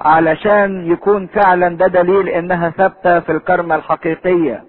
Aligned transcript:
علشان 0.00 0.92
يكون 0.92 1.26
فعلا 1.26 1.76
ده 1.76 1.86
دليل 1.86 2.28
إنها 2.28 2.70
ثابتة 2.70 3.20
في 3.20 3.32
الكرمة 3.32 3.74
الحقيقية. 3.74 4.64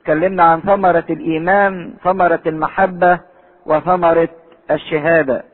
اتكلمنا 0.00 0.42
عن 0.42 0.60
ثمرة 0.60 1.04
الإيمان 1.10 1.94
ثمرة 2.04 2.40
المحبة 2.46 3.20
وثمرة 3.66 4.28
الشهادة. 4.70 5.44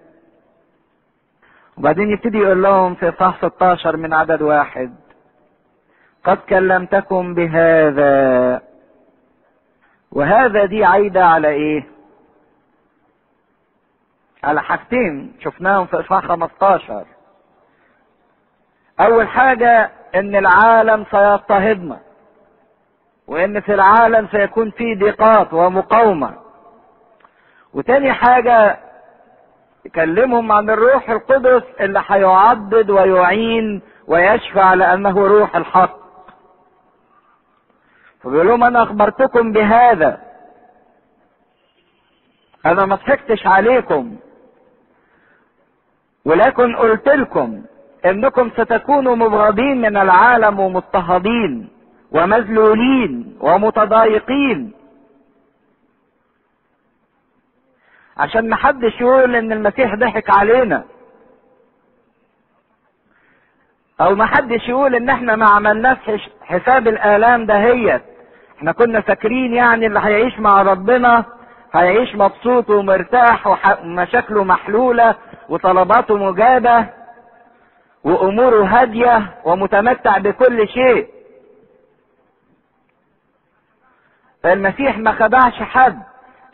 وبعدين 1.78 2.10
يبتدي 2.10 2.38
يقول 2.38 2.62
لهم 2.62 2.94
في 2.94 3.12
صح 3.20 3.36
16 3.42 3.96
من 3.96 4.14
عدد 4.14 4.42
واحد 4.42 4.94
قد 6.24 6.36
كلمتكم 6.48 7.34
بهذا. 7.34 8.60
وهذا 10.12 10.64
دي 10.64 10.84
عايدة 10.84 11.24
على 11.24 11.48
إيه؟ 11.48 11.86
على 14.44 14.62
حاجتين 14.62 15.32
شفناهم 15.40 15.86
في 15.86 16.00
اصحاح 16.00 16.24
15 16.26 17.04
أول 19.00 19.28
حاجة 19.28 19.90
إن 20.14 20.36
العالم 20.36 21.04
سيضطهدنا 21.10 22.00
وإن 23.26 23.60
في 23.60 23.74
العالم 23.74 24.28
سيكون 24.32 24.70
في 24.70 24.94
ضيقات 24.94 25.52
ومقاومة. 25.52 26.34
وتاني 27.74 28.12
حاجة 28.12 28.78
يكلمهم 29.84 30.52
عن 30.52 30.70
الروح 30.70 31.10
القدس 31.10 31.62
اللي 31.80 32.02
هيعضد 32.08 32.90
ويعين 32.90 33.82
ويشفع 34.06 34.74
لأنه 34.74 35.26
روح 35.26 35.56
الحق. 35.56 35.98
فبيقول 38.22 38.46
لهم 38.48 38.64
أنا 38.64 38.82
أخبرتكم 38.82 39.52
بهذا. 39.52 40.20
أنا 42.66 42.86
ما 42.86 42.94
ضحكتش 42.96 43.46
عليكم 43.46 44.16
ولكن 46.24 46.76
قلت 46.76 47.08
لكم 47.08 47.62
إنكم 48.06 48.50
ستكونوا 48.50 49.16
مبغضين 49.16 49.80
من 49.80 49.96
العالم 49.96 50.60
ومضطهدين 50.60 51.68
ومذلولين 52.12 53.36
ومتضايقين. 53.40 54.72
عشان 58.16 58.48
محدش 58.48 59.00
يقول 59.00 59.36
إن 59.36 59.52
المسيح 59.52 59.94
ضحك 59.94 60.30
علينا. 60.30 60.84
أو 64.00 64.14
محدش 64.14 64.68
يقول 64.68 64.94
إن 64.94 65.08
إحنا 65.08 65.36
ما 65.36 65.46
عملناش 65.46 65.98
حساب 66.42 66.88
الآلام 66.88 67.46
دهيت 67.46 68.02
إحنا 68.58 68.72
كنا 68.72 69.00
فاكرين 69.00 69.54
يعني 69.54 69.86
اللي 69.86 69.98
هيعيش 69.98 70.38
مع 70.38 70.62
ربنا 70.62 71.24
هيعيش 71.74 72.14
مبسوط 72.14 72.70
ومرتاح 72.70 73.46
ومشاكله 73.82 74.44
محلولة 74.44 75.14
وطلباته 75.48 76.16
مجابة. 76.16 76.97
وأموره 78.04 78.64
هادية 78.64 79.22
ومتمتع 79.44 80.18
بكل 80.18 80.68
شيء. 80.68 81.08
المسيح 84.44 84.98
ما 84.98 85.12
خدعش 85.12 85.54
حد. 85.62 85.98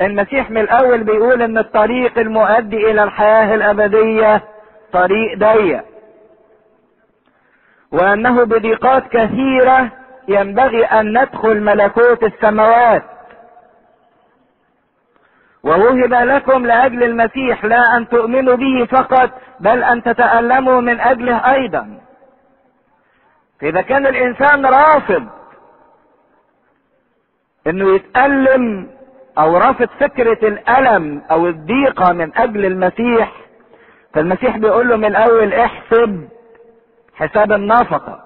المسيح 0.00 0.50
من 0.50 0.60
الأول 0.60 1.04
بيقول 1.04 1.42
إن 1.42 1.58
الطريق 1.58 2.18
المؤدي 2.18 2.90
إلى 2.90 3.02
الحياة 3.04 3.54
الأبدية 3.54 4.42
طريق 4.92 5.38
ضيق. 5.38 5.84
وأنه 7.92 8.44
بضيقات 8.44 9.08
كثيرة 9.08 9.90
ينبغي 10.28 10.84
أن 10.84 11.18
ندخل 11.22 11.60
ملكوت 11.60 12.24
السماوات. 12.24 13.02
ووهب 15.62 16.14
لكم 16.14 16.66
لأجل 16.66 17.02
المسيح 17.02 17.64
لا 17.64 17.96
أن 17.96 18.08
تؤمنوا 18.08 18.56
به 18.56 18.84
فقط 18.90 19.30
بل 19.60 19.84
أن 19.84 20.02
تتألموا 20.02 20.80
من 20.80 21.00
أجله 21.00 21.52
أيضا. 21.52 22.00
فاذا 23.60 23.82
كان 23.82 24.06
الإنسان 24.06 24.66
رافض 24.66 25.26
إنه 27.66 27.94
يتألم 27.94 28.90
أو 29.38 29.56
رافض 29.56 29.88
فكرة 30.00 30.48
الألم 30.48 31.22
أو 31.30 31.46
الضيقة 31.46 32.12
من 32.12 32.36
أجل 32.38 32.64
المسيح 32.64 33.32
فالمسيح 34.14 34.56
بيقول 34.56 34.88
له 34.88 34.96
من 34.96 35.04
الأول 35.04 35.52
احسب 35.54 36.28
حساب 37.14 37.52
النفقة 37.52 38.24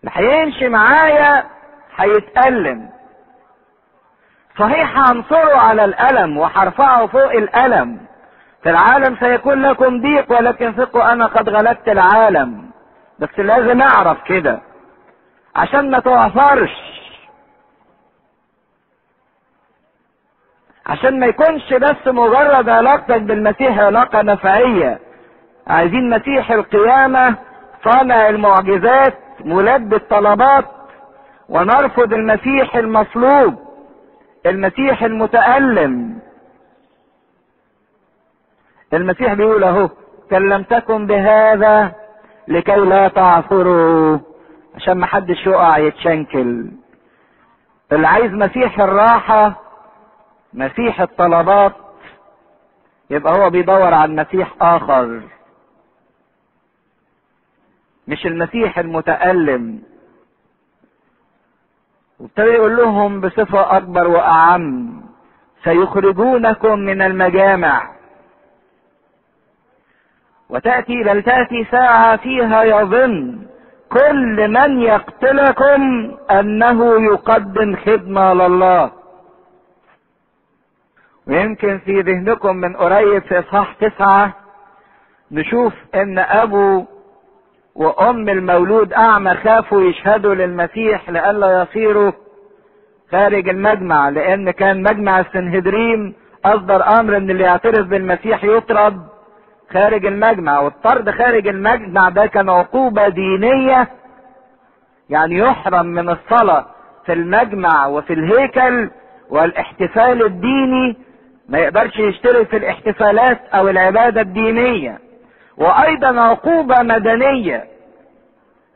اللي 0.00 0.10
هيمشي 0.14 0.68
معايا 0.68 1.44
هيتألم. 1.96 2.90
صحيح 4.58 4.98
هنصره 4.98 5.56
على 5.56 5.84
الألم 5.84 6.38
وهرفعه 6.38 7.06
فوق 7.06 7.30
الألم. 7.32 8.05
في 8.62 8.70
العالم 8.70 9.16
سيكون 9.20 9.62
لكم 9.62 10.00
ضيق 10.00 10.32
ولكن 10.32 10.72
ثقوا 10.72 11.12
أنا 11.12 11.26
قد 11.26 11.48
غلبت 11.48 11.88
العالم. 11.88 12.70
بس 13.18 13.38
لازم 13.38 13.82
أعرف 13.82 14.22
كده. 14.24 14.60
عشان 15.56 15.90
ما 15.90 15.98
تعثرش 15.98 16.70
عشان 20.86 21.20
ما 21.20 21.26
يكونش 21.26 21.74
بس 21.74 22.06
مجرد 22.06 22.68
علاقتك 22.68 23.22
بالمسيح 23.22 23.78
علاقة 23.78 24.22
نفعية. 24.22 24.98
عايزين 25.66 26.10
مسيح 26.10 26.50
القيامة 26.50 27.36
صانع 27.84 28.28
المعجزات 28.28 29.18
ملبي 29.40 29.96
الطلبات. 29.96 30.64
ونرفض 31.48 32.12
المسيح 32.12 32.76
المصلوب 32.76 33.54
المسيح 34.46 35.02
المتألم. 35.02 36.15
المسيح 38.94 39.34
بيقول 39.34 39.64
أهو 39.64 39.88
كلمتكم 40.30 41.06
بهذا 41.06 41.92
لكي 42.48 42.76
لا 42.76 43.08
تعثروا. 43.08 44.18
عشان 44.74 44.92
ما 44.98 45.06
حدش 45.06 45.46
يقع 45.46 45.78
يتشنكل. 45.78 46.70
اللي 47.92 48.08
عايز 48.08 48.32
مسيح 48.32 48.80
الراحة 48.80 49.60
مسيح 50.54 51.00
الطلبات 51.00 51.72
يبقى 53.10 53.38
هو 53.38 53.50
بيدور 53.50 53.94
على 53.94 54.12
مسيح 54.12 54.54
آخر. 54.60 55.20
مش 58.08 58.26
المسيح 58.26 58.78
المتألم. 58.78 59.82
وابتدى 62.20 62.46
يقول 62.48 62.76
لهم 62.76 63.20
بصفة 63.20 63.76
أكبر 63.76 64.08
وأعم 64.08 65.00
سيخرجونكم 65.64 66.78
من 66.78 67.02
المجامع. 67.02 67.95
وتأتي 70.50 71.02
بل 71.02 71.22
تأتي 71.22 71.64
ساعة 71.70 72.16
فيها 72.16 72.62
يظن 72.62 73.38
كل 73.92 74.48
من 74.48 74.80
يقتلكم 74.80 76.12
أنه 76.30 77.02
يقدم 77.12 77.76
خدمة 77.76 78.34
لله. 78.34 78.90
ويمكن 81.28 81.78
في 81.78 82.00
ذهنكم 82.00 82.56
من 82.56 82.76
قريب 82.76 83.22
في 83.22 83.38
إصحاح 83.38 83.74
تسعة 83.80 84.32
نشوف 85.30 85.72
إن 85.94 86.18
أبو 86.18 86.84
وأم 87.74 88.28
المولود 88.28 88.92
أعمى 88.92 89.34
خافوا 89.34 89.82
يشهدوا 89.82 90.34
للمسيح 90.34 91.10
لئلا 91.10 91.62
يصيروا 91.62 92.12
خارج 93.12 93.48
المجمع 93.48 94.08
لأن 94.08 94.50
كان 94.50 94.82
مجمع 94.82 95.20
السنهدريم 95.20 96.14
أصدر 96.44 97.00
أمر 97.00 97.16
إن 97.16 97.30
اللي 97.30 97.44
يعترف 97.44 97.86
بالمسيح 97.86 98.44
يطرد. 98.44 99.15
خارج 99.72 100.06
المجمع 100.06 100.60
والطرد 100.60 101.10
خارج 101.10 101.48
المجمع 101.48 102.08
ده 102.08 102.26
كان 102.26 102.50
عقوبة 102.50 103.08
دينية 103.08 103.88
يعني 105.10 105.38
يحرم 105.38 105.86
من 105.86 106.08
الصلاة 106.08 106.66
في 107.06 107.12
المجمع 107.12 107.86
وفي 107.86 108.12
الهيكل 108.12 108.90
والاحتفال 109.30 110.24
الديني 110.26 110.96
ما 111.48 111.58
يقدرش 111.58 111.98
يشترك 111.98 112.48
في 112.48 112.56
الاحتفالات 112.56 113.40
أو 113.54 113.68
العبادة 113.68 114.20
الدينية. 114.20 114.98
وأيضا 115.56 116.20
عقوبة 116.20 116.82
مدنية 116.82 117.64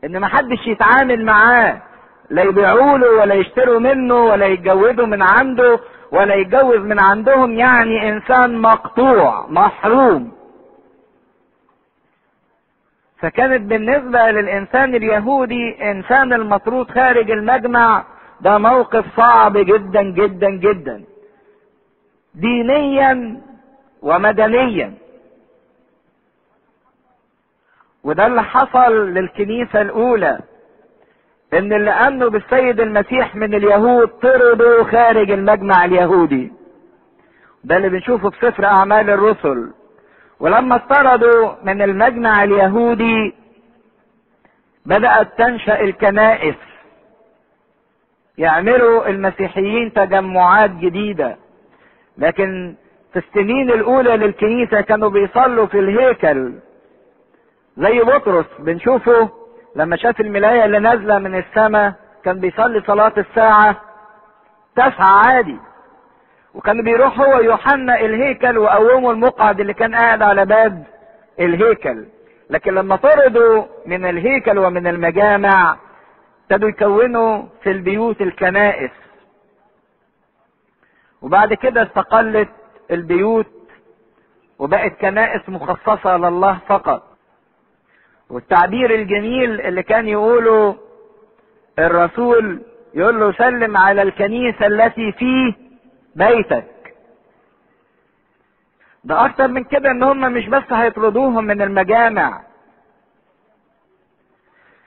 إن 0.05 0.19
ما 0.21 0.29
حدش 0.29 0.67
يتعامل 0.67 1.25
معاه 1.25 1.83
لا 2.31 2.43
يبيعوا 2.43 2.99
له 2.99 3.11
ولا 3.21 3.35
يشتروا 3.35 3.79
منه 3.79 4.15
ولا 4.15 4.47
يتجوزوا 4.47 5.07
من 5.07 5.23
عنده 5.23 5.79
ولا 6.13 6.35
يتجوز 6.35 6.77
من 6.79 7.01
عندهم 7.01 7.55
يعني 7.59 8.09
إنسان 8.09 8.59
مقطوع 8.59 9.47
محروم. 9.49 10.33
فكانت 13.21 13.61
بالنسبة 13.71 14.31
للإنسان 14.31 14.95
اليهودي 14.95 15.91
إنسان 15.91 16.33
المطرود 16.33 16.91
خارج 16.91 17.31
المجمع 17.31 18.05
ده 18.41 18.59
موقف 18.59 19.05
صعب 19.17 19.57
جدا 19.57 20.03
جدا 20.03 20.51
جدا 20.51 21.05
دينيا 22.35 23.41
ومدنيا 24.03 24.95
وده 28.05 28.27
اللي 28.27 28.43
حصل 28.43 28.93
للكنيسة 29.15 29.81
الأولى 29.81 30.39
إن 31.53 31.73
اللي 31.73 31.91
آمنوا 31.91 32.31
بالسيد 32.31 32.81
المسيح 32.81 33.37
من 33.37 33.55
اليهود 33.55 34.09
طردوا 34.09 34.85
خارج 34.85 35.31
المجمع 35.31 35.85
اليهودي. 35.85 36.53
ده 37.65 37.77
اللي 37.77 37.89
بنشوفه 37.89 38.31
في 38.31 38.37
سفر 38.51 38.65
أعمال 38.65 39.11
الرسل. 39.11 39.71
ولما 40.41 40.77
اطردوا 40.77 41.53
من 41.63 41.83
المجمع 41.83 42.45
اليهودي 42.45 43.35
بدأت 44.87 45.39
تنشأ 45.39 45.81
الكنائس. 45.81 46.55
يعملوا 48.39 49.09
المسيحيين 49.09 49.93
تجمعات 49.93 50.71
جديدة. 50.71 51.37
لكن 52.19 52.75
في 53.13 53.19
السنين 53.19 53.71
الأولى 53.71 54.17
للكنيسة 54.17 54.81
كانوا 54.81 55.11
بيصلوا 55.11 55.67
في 55.67 55.79
الهيكل. 55.79 56.55
زي 57.77 58.01
بطرس 58.01 58.47
بنشوفه 58.59 59.29
لما 59.77 59.97
شاف 59.97 60.21
الملاية 60.21 60.65
اللي 60.65 60.79
نازلة 60.79 61.19
من 61.19 61.39
السماء 61.39 61.93
كان 62.25 62.41
بيصلي 62.41 62.83
صلاة 62.87 63.13
الساعة 63.19 63.77
تسعة 64.77 65.27
عادي. 65.27 65.57
وكان 66.55 66.83
بيروح 66.83 67.21
هو 67.21 67.41
يوحنا 67.41 68.01
الهيكل 68.01 68.59
وقوموا 68.59 69.13
المقعد 69.13 69.61
اللي 69.61 69.75
كان 69.75 69.95
قاعد 69.95 70.23
على 70.23 70.45
باب 70.47 70.85
الهيكل. 71.41 72.07
لكن 72.51 72.75
لما 72.75 72.97
طردوا 72.97 73.65
من 73.87 74.05
الهيكل 74.05 74.59
ومن 74.59 74.87
المجامع 74.87 75.77
ابتدوا 76.43 76.69
يكونوا 76.69 77.43
في 77.63 77.71
البيوت 77.71 78.21
الكنائس. 78.21 78.91
وبعد 81.23 81.55
كده 81.55 81.83
استقلت 81.83 82.49
البيوت 82.91 83.47
وبقت 84.59 84.93
كنائس 85.01 85.49
مخصصة 85.49 86.17
لله 86.17 86.59
فقط. 86.69 87.03
والتعبير 88.31 88.95
الجميل 88.95 89.61
اللي 89.61 89.83
كان 89.83 90.09
يقوله 90.09 90.77
الرسول 91.79 92.63
يقول 92.95 93.21
له 93.21 93.33
سلم 93.33 93.77
على 93.77 94.03
الكنيسة 94.03 94.67
التي 94.67 95.13
في 95.13 95.55
بيتك. 96.15 96.95
ده 99.05 99.25
أكتر 99.25 99.49
من 99.49 99.65
كده 99.65 99.91
إن 99.91 100.03
هم 100.03 100.33
مش 100.33 100.47
بس 100.49 100.73
هيطردوهم 100.73 101.45
من 101.45 101.63
المجامع. 101.63 102.43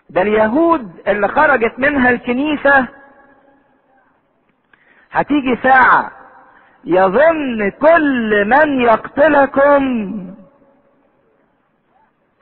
ده 0.10 0.22
اليهود 0.22 0.92
اللي 1.08 1.28
خرجت 1.28 1.80
منها 1.80 2.10
الكنيسة 2.10 2.88
هتيجي 5.12 5.56
ساعة 5.64 6.12
يظن 6.86 7.70
كل 7.82 8.46
من 8.46 8.82
يقتلكم. 8.82 10.14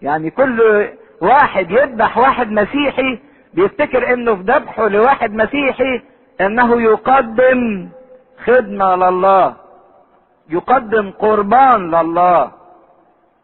يعني 0.01 0.29
كل 0.31 0.89
واحد 1.21 1.71
يذبح 1.71 2.17
واحد 2.17 2.51
مسيحي 2.51 3.19
بيفتكر 3.53 4.13
إنه 4.13 4.35
في 4.35 4.41
ذبحه 4.41 4.87
لواحد 4.87 5.33
مسيحي 5.33 6.01
إنه 6.41 6.81
يقدم. 6.81 7.89
خدمة 8.45 8.95
لله. 8.95 9.55
يقدم 10.49 11.11
قربان 11.11 11.95
لله. 11.95 12.51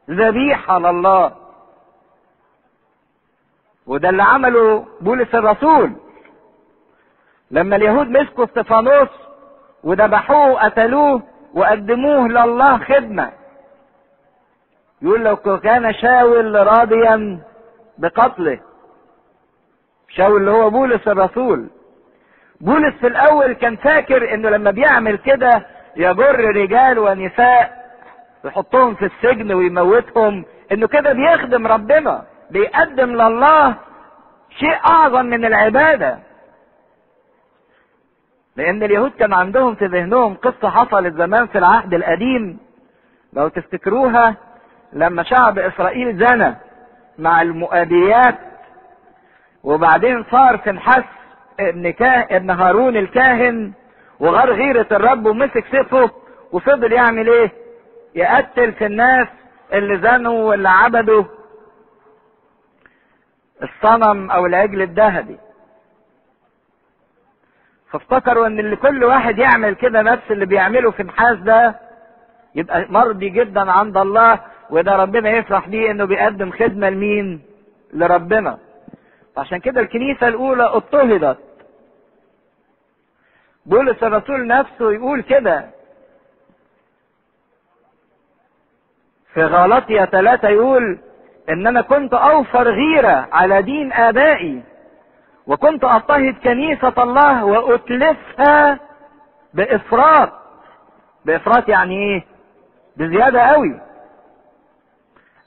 ذبيحة 0.09 0.79
لله. 0.79 1.31
وده 3.87 4.09
اللي 4.09 4.23
عمله 4.23 4.85
بولس 5.01 5.35
الرسول. 5.35 5.91
لما 7.51 7.75
اليهود 7.75 8.07
مسكوا 8.07 8.45
استفانوس 8.45 9.09
وذبحوه 9.83 10.51
وقتلوه 10.51 11.21
وقدموه 11.53 12.27
لله 12.27 12.77
خدمة. 12.77 13.31
يقول 15.01 15.23
لو 15.23 15.35
كان 15.35 15.93
شاول 15.93 16.67
راضيا 16.67 17.39
بقتله. 17.97 18.59
شاول 20.09 20.37
اللي 20.37 20.51
هو 20.51 20.69
بولس 20.69 21.07
الرسول. 21.07 21.69
بولس 22.61 22.95
في 22.95 23.07
الأول 23.07 23.53
كان 23.53 23.75
فاكر 23.75 24.33
إنه 24.33 24.49
لما 24.49 24.71
بيعمل 24.71 25.17
كده 25.17 25.65
يجر 25.95 26.39
رجال 26.55 26.99
ونساء 26.99 27.87
يحطهم 28.45 28.95
في 28.95 29.05
السجن 29.05 29.51
ويموتهم 29.53 30.45
إنه 30.71 30.87
كده 30.87 31.13
بيخدم 31.13 31.67
ربنا 31.67 32.23
بيقدم 32.51 33.09
لله 33.09 33.75
شيء 34.59 34.75
أعظم 34.87 35.25
من 35.25 35.45
العبادة. 35.45 36.19
لأن 38.55 38.83
اليهود 38.83 39.11
كان 39.11 39.33
عندهم 39.33 39.75
في 39.75 39.85
ذهنهم 39.85 40.33
قصة 40.33 40.69
حصلت 40.69 41.13
زمان 41.15 41.47
في 41.47 41.57
العهد 41.57 41.93
القديم. 41.93 42.59
لو 43.33 43.47
تفتكروها 43.47 44.35
لما 44.93 45.23
شعب 45.23 45.59
إسرائيل 45.59 46.17
زنى 46.27 46.55
مع 47.17 47.41
المؤابيات 47.41 48.35
وبعدين 49.63 50.25
صار 50.31 50.57
فنحس 50.57 51.03
ابن 51.59 51.89
كاه 51.89 52.27
ابن 52.35 52.49
هارون 52.49 52.97
الكاهن 52.97 53.71
وغار 54.19 54.51
غيرة 54.53 54.87
الرب 54.91 55.25
ومسك 55.25 55.65
سيفه 55.71 56.09
وفضل 56.51 56.91
يعمل 56.93 57.29
إيه؟ 57.29 57.51
يقتل 58.15 58.71
في 58.73 58.85
الناس 58.85 59.27
اللي 59.73 59.97
زنوا 59.97 60.49
واللي 60.49 60.69
عبدوا 60.69 61.23
الصنم 63.63 64.31
أو 64.31 64.45
العجل 64.45 64.81
الذهبي. 64.81 65.37
فافتكروا 67.91 68.47
إن 68.47 68.59
اللي 68.59 68.75
كل 68.75 69.03
واحد 69.03 69.37
يعمل 69.37 69.75
كده 69.75 70.01
نفس 70.01 70.31
اللي 70.31 70.45
بيعمله 70.45 70.91
في 70.91 70.99
النحاس 71.01 71.37
ده 71.37 71.75
يبقى 72.55 72.85
مرضي 72.89 73.29
جدا 73.29 73.71
عند 73.71 73.97
الله 73.97 74.39
وده 74.69 74.95
ربنا 74.95 75.29
يفرح 75.29 75.67
بيه 75.67 75.91
إنه 75.91 76.05
بيقدم 76.05 76.51
خدمة 76.51 76.89
لمين؟ 76.89 77.41
لربنا. 77.93 78.57
عشان 79.37 79.57
كده 79.59 79.81
الكنيسة 79.81 80.27
الأولى 80.27 80.63
اضطهدت 80.63 81.37
بولس 83.67 84.03
الرسول 84.03 84.47
نفسه 84.47 84.91
يقول 84.91 85.21
كده. 85.21 85.69
في 89.33 89.43
غلطية 89.43 90.05
ثلاثة 90.05 90.47
يقول 90.49 90.99
ان 91.49 91.67
أنا 91.67 91.81
كنت 91.81 92.13
أوفر 92.13 92.67
غيرة 92.71 93.27
على 93.31 93.61
دين 93.61 93.93
آبائي 93.93 94.63
وكنت 95.47 95.83
أضطهد 95.83 96.35
كنيسة 96.43 96.93
الله 96.97 97.45
وأتلفها 97.45 98.79
بإفراط. 99.53 100.31
بإفراط 101.25 101.69
يعني 101.69 101.95
إيه؟ 101.95 102.25
بزيادة 102.97 103.41
قوي. 103.41 103.81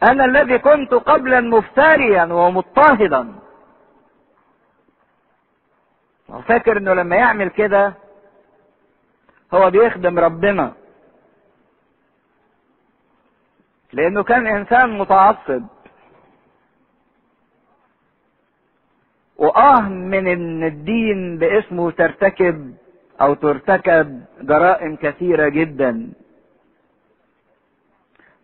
أنا 0.02 0.24
الذي 0.24 0.58
كنت 0.58 0.94
قبلا 0.94 1.40
مفتريا 1.40 2.24
ومضطهدا. 2.24 3.34
فاكر 6.48 6.76
إنه 6.76 6.94
لما 6.94 7.16
يعمل 7.16 7.48
كده 7.48 7.92
هو 9.54 9.70
بيخدم 9.70 10.18
ربنا. 10.18 10.72
لأنه 13.92 14.22
كان 14.22 14.46
إنسان 14.46 14.98
متعصب. 14.98 15.62
واه 19.36 19.80
من 19.88 20.26
إن 20.28 20.64
الدين 20.64 21.38
باسمه 21.38 21.90
ترتكب 21.90 22.74
أو 23.20 23.34
ترتكب 23.34 24.24
جرائم 24.40 24.96
كثيرة 24.96 25.48
جدا. 25.48 26.12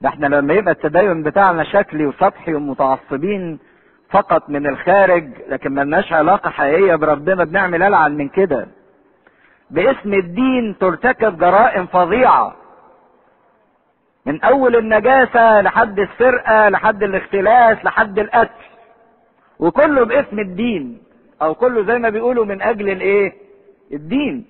ده 0.00 0.08
إحنا 0.08 0.26
لما 0.26 0.54
يبقى 0.54 0.72
التدين 0.74 1.22
بتاعنا 1.22 1.64
شكلي 1.64 2.06
وسطحي 2.06 2.54
ومتعصبين 2.54 3.58
فقط 4.10 4.50
من 4.50 4.66
الخارج 4.66 5.30
لكن 5.48 5.72
ملناش 5.72 6.12
علاقة 6.12 6.50
حقيقية 6.50 6.94
بربنا 6.94 7.44
بنعمل 7.44 7.82
ألعن 7.82 8.16
من 8.16 8.28
كده. 8.28 8.68
باسم 9.70 10.14
الدين 10.14 10.78
ترتكب 10.78 11.38
جرائم 11.38 11.86
فظيعة 11.86 12.56
من 14.26 14.42
أول 14.42 14.76
النجاسة 14.76 15.60
لحد 15.60 15.98
السرقة 15.98 16.68
لحد 16.68 17.02
الاختلاس 17.02 17.84
لحد 17.84 18.18
القتل 18.18 18.64
وكله 19.58 20.04
باسم 20.04 20.38
الدين 20.38 21.02
أو 21.42 21.54
كله 21.54 21.82
زي 21.86 21.98
ما 21.98 22.08
بيقولوا 22.08 22.44
من 22.44 22.62
أجل 22.62 22.88
الإيه؟ 22.90 23.32
الدين. 23.92 24.44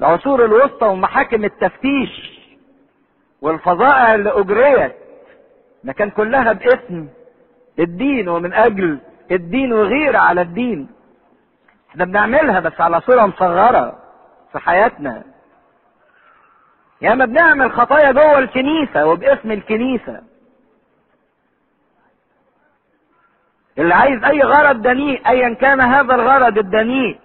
العصور 0.00 0.44
الوسطى 0.44 0.86
ومحاكم 0.86 1.44
التفتيش 1.44 2.38
والفظائع 3.42 4.14
اللي 4.14 4.30
أجريت 4.40 4.94
ما 5.84 5.92
كان 5.92 6.10
كلها 6.10 6.52
باسم 6.52 7.08
الدين 7.78 8.28
ومن 8.28 8.52
أجل 8.52 8.98
الدين 9.30 9.72
وغيرة 9.72 10.18
على 10.18 10.40
الدين. 10.40 10.88
إحنا 11.90 12.04
بنعملها 12.04 12.60
بس 12.60 12.80
على 12.80 13.00
صورة 13.00 13.26
مصغرة 13.26 13.98
في 14.52 14.58
حياتنا. 14.58 15.22
يا 17.02 17.14
ما 17.14 17.24
بنعمل 17.24 17.72
خطايا 17.72 18.12
جوه 18.12 18.38
الكنيسة 18.38 19.06
وباسم 19.06 19.50
الكنيسة. 19.50 20.20
اللي 23.78 23.94
عايز 23.94 24.24
أي 24.24 24.40
غرض 24.42 24.82
دنيء 24.82 25.28
ايا 25.28 25.54
كان 25.54 25.80
هذا 25.80 26.14
الغرض 26.14 26.58
الدنيء 26.58 27.18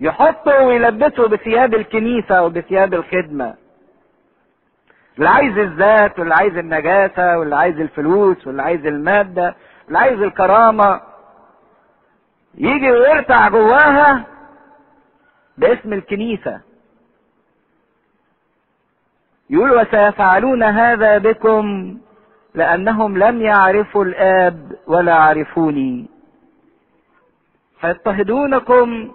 يحطه 0.00 0.62
ويلبسه 0.62 1.28
بثياب 1.28 1.74
الكنيسة 1.74 2.42
وبثياب 2.42 2.94
الخدمة. 2.94 3.54
اللي 5.18 5.28
عايز 5.28 5.58
الذات 5.58 6.18
واللي 6.18 6.34
عايز 6.34 6.56
النجاسة 6.56 7.38
واللي 7.38 7.56
عايز 7.56 7.80
الفلوس 7.80 8.46
واللي 8.46 8.62
عايز 8.62 8.86
المادة 8.86 9.54
واللي 9.84 9.98
عايز 9.98 10.22
الكرامة. 10.22 11.00
يجي 12.54 12.90
ويرتع 12.90 13.48
جواها 13.48 14.24
باسم 15.58 15.92
الكنيسة. 15.92 16.60
يقول 19.50 19.70
وسيفعلون 19.70 20.62
هذا 20.62 21.18
بكم 21.18 21.98
لأنهم 22.54 23.18
لم 23.18 23.42
يعرفوا 23.42 24.04
الآب 24.04 24.72
ولا 24.86 25.14
عرفوني. 25.14 26.08
فيضطهدونكم. 27.80 29.14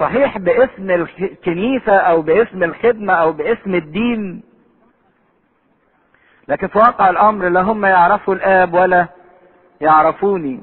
صحيح 0.00 0.38
باسم 0.38 0.90
الكنيسة 0.90 1.96
أو 1.96 2.22
باسم 2.22 2.62
الخدمة 2.62 3.12
أو 3.12 3.32
باسم 3.32 3.74
الدين 3.74 4.42
لكن 6.48 6.66
في 6.68 6.78
واقع 6.78 7.10
الأمر 7.10 7.48
لا 7.48 7.60
هم 7.60 7.84
يعرفوا 7.84 8.34
الآب 8.34 8.74
ولا 8.74 9.08
يعرفوني. 9.80 10.60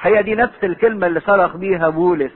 هي 0.00 0.22
دي 0.22 0.34
نفس 0.34 0.64
الكلمة 0.64 1.06
اللي 1.06 1.20
صرخ 1.20 1.56
بيها 1.56 1.88
بولس 1.88 2.32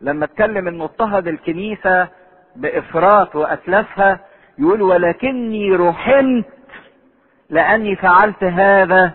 لما 0.00 0.24
اتكلم 0.24 0.68
إنه 0.68 0.84
اضطهد 0.84 1.28
الكنيسة 1.28 2.08
بإفراط 2.56 3.36
واتلافها 3.36 4.20
يقول 4.58 4.82
ولكني 4.82 5.76
رحمت 5.76 6.44
لأني 7.50 7.96
فعلت 7.96 8.44
هذا 8.44 9.12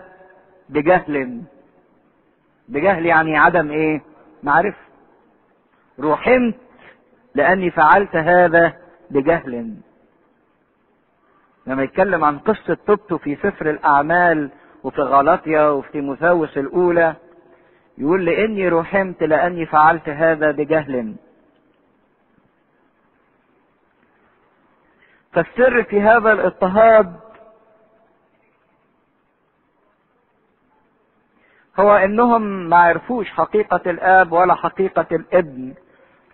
بجهل. 0.69 1.41
بجهل 2.69 3.05
يعني 3.05 3.37
عدم 3.37 3.71
إيه؟ 3.71 4.01
معرفة. 4.43 4.77
رحمت 5.99 6.55
لأني 7.35 7.71
فعلت 7.71 8.15
هذا 8.15 8.73
بجهل. 9.11 9.75
لما 11.67 11.83
يتكلم 11.83 12.23
عن 12.23 12.39
قصة 12.39 12.77
توبته 12.87 13.17
في 13.17 13.35
سفر 13.35 13.69
الأعمال 13.69 14.49
وفي 14.88 15.01
غلطيا 15.01 15.67
وفي 15.70 15.91
تيموثاوس 15.91 16.58
الأولى 16.58 17.15
يقول 17.98 18.25
لاني 18.25 18.70
رحمت 18.70 19.24
لأني 19.24 19.65
فعلت 19.65 20.10
هذا 20.10 20.51
بجهل. 20.51 21.15
فالسر 25.34 25.84
في 25.84 26.01
هذا 26.01 26.32
الاضطهاد 26.32 27.15
هو 31.79 31.96
إنهم 31.96 32.41
ما 32.70 32.77
عرفوش 32.77 33.29
حقيقة 33.29 33.82
الآب 33.86 34.32
ولا 34.32 34.56
حقيقة 34.56 35.06
الابن. 35.12 35.74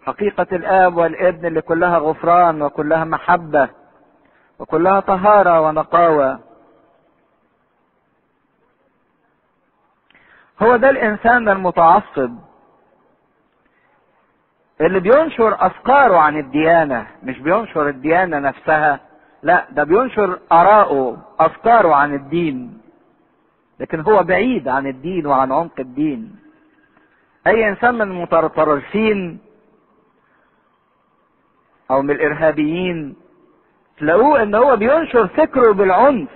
حقيقة 0.06 0.48
الآب 0.52 0.98
والابن 0.98 1.46
اللي 1.46 1.62
كلها 1.62 1.98
غفران 1.98 2.62
وكلها 2.62 3.04
محبة 3.04 3.70
وكلها 4.60 5.00
طهارة 5.00 5.62
ونقاوة. 5.62 6.53
هو 10.64 10.76
ده 10.76 10.90
الإنسان 10.90 11.50
المتعصب. 11.50 12.32
اللي 14.82 15.00
بينشر 15.00 15.66
أفكاره 15.66 16.18
عن 16.18 16.38
الديانة 16.38 17.08
مش 17.24 17.40
بينشر 17.40 17.90
الديانة 17.90 18.40
نفسها 18.40 19.00
لا 19.44 19.66
ده 19.72 19.84
بينشر 19.84 20.40
آراءه 20.52 21.18
أفكاره 21.40 21.96
عن 21.96 22.14
الدين. 22.14 22.82
لكن 23.80 24.00
هو 24.00 24.24
بعيد 24.24 24.68
عن 24.68 24.88
الدين 24.88 25.28
وعن 25.28 25.52
عمق 25.52 25.80
الدين. 25.80 26.36
أي 27.48 27.70
إنسان 27.70 27.96
من 27.96 28.02
المتطرفين 28.02 29.40
أو 31.92 32.02
من 32.02 32.12
الإرهابيين 32.12 33.16
تلاقوه 33.98 34.44
إن 34.44 34.56
هو 34.56 34.76
بينشر 34.76 35.28
فكره 35.28 35.72
بالعنف. 35.74 36.30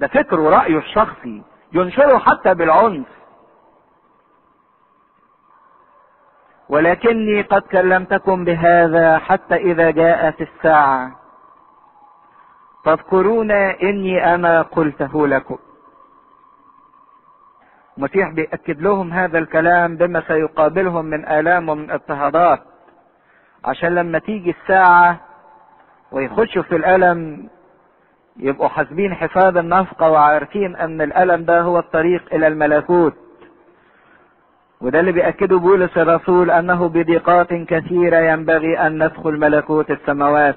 ده 0.00 0.06
فكره 0.06 0.40
ورأيه 0.40 0.78
الشخصي 0.78 1.42
ينشره 1.72 2.18
حتى 2.18 2.54
بالعنف. 2.54 3.06
ولكني 6.68 7.42
قد 7.42 7.62
كلمتكم 7.62 8.44
بهذا 8.44 9.18
حتى 9.18 9.54
إذا 9.54 9.90
جاءت 9.90 10.40
الساعة. 10.40 11.10
تذكرون 12.84 13.50
إني 13.82 14.34
أنا 14.34 14.62
قلته 14.62 15.26
لكم. 15.26 15.58
المسيح 17.98 18.28
بيأكد 18.30 18.80
لهم 18.82 19.12
هذا 19.12 19.38
الكلام 19.38 19.96
بما 19.96 20.22
سيقابلهم 20.28 21.04
من 21.04 21.28
آلام 21.28 21.68
ومن 21.68 21.90
اضطهادات. 21.90 22.62
عشان 23.64 23.94
لما 23.94 24.18
تيجي 24.18 24.50
الساعة 24.62 25.20
ويخشوا 26.12 26.62
في 26.62 26.76
الألم 26.76 27.48
يبقوا 28.42 28.68
حاسبين 28.68 29.14
حساب 29.14 29.56
النفقة 29.56 30.10
وعارفين 30.10 30.76
أن 30.76 31.00
الألم 31.00 31.44
ده 31.44 31.60
هو 31.60 31.78
الطريق 31.78 32.34
إلى 32.34 32.46
الملكوت. 32.46 33.14
وده 34.80 35.00
اللي 35.00 35.12
بيأكده 35.12 35.58
بولس 35.58 35.96
الرسول 35.98 36.50
أنه 36.50 36.88
بضيقات 36.88 37.52
كثيرة 37.54 38.16
ينبغي 38.18 38.78
أن 38.78 39.04
ندخل 39.04 39.38
ملكوت 39.38 39.90
السماوات. 39.90 40.56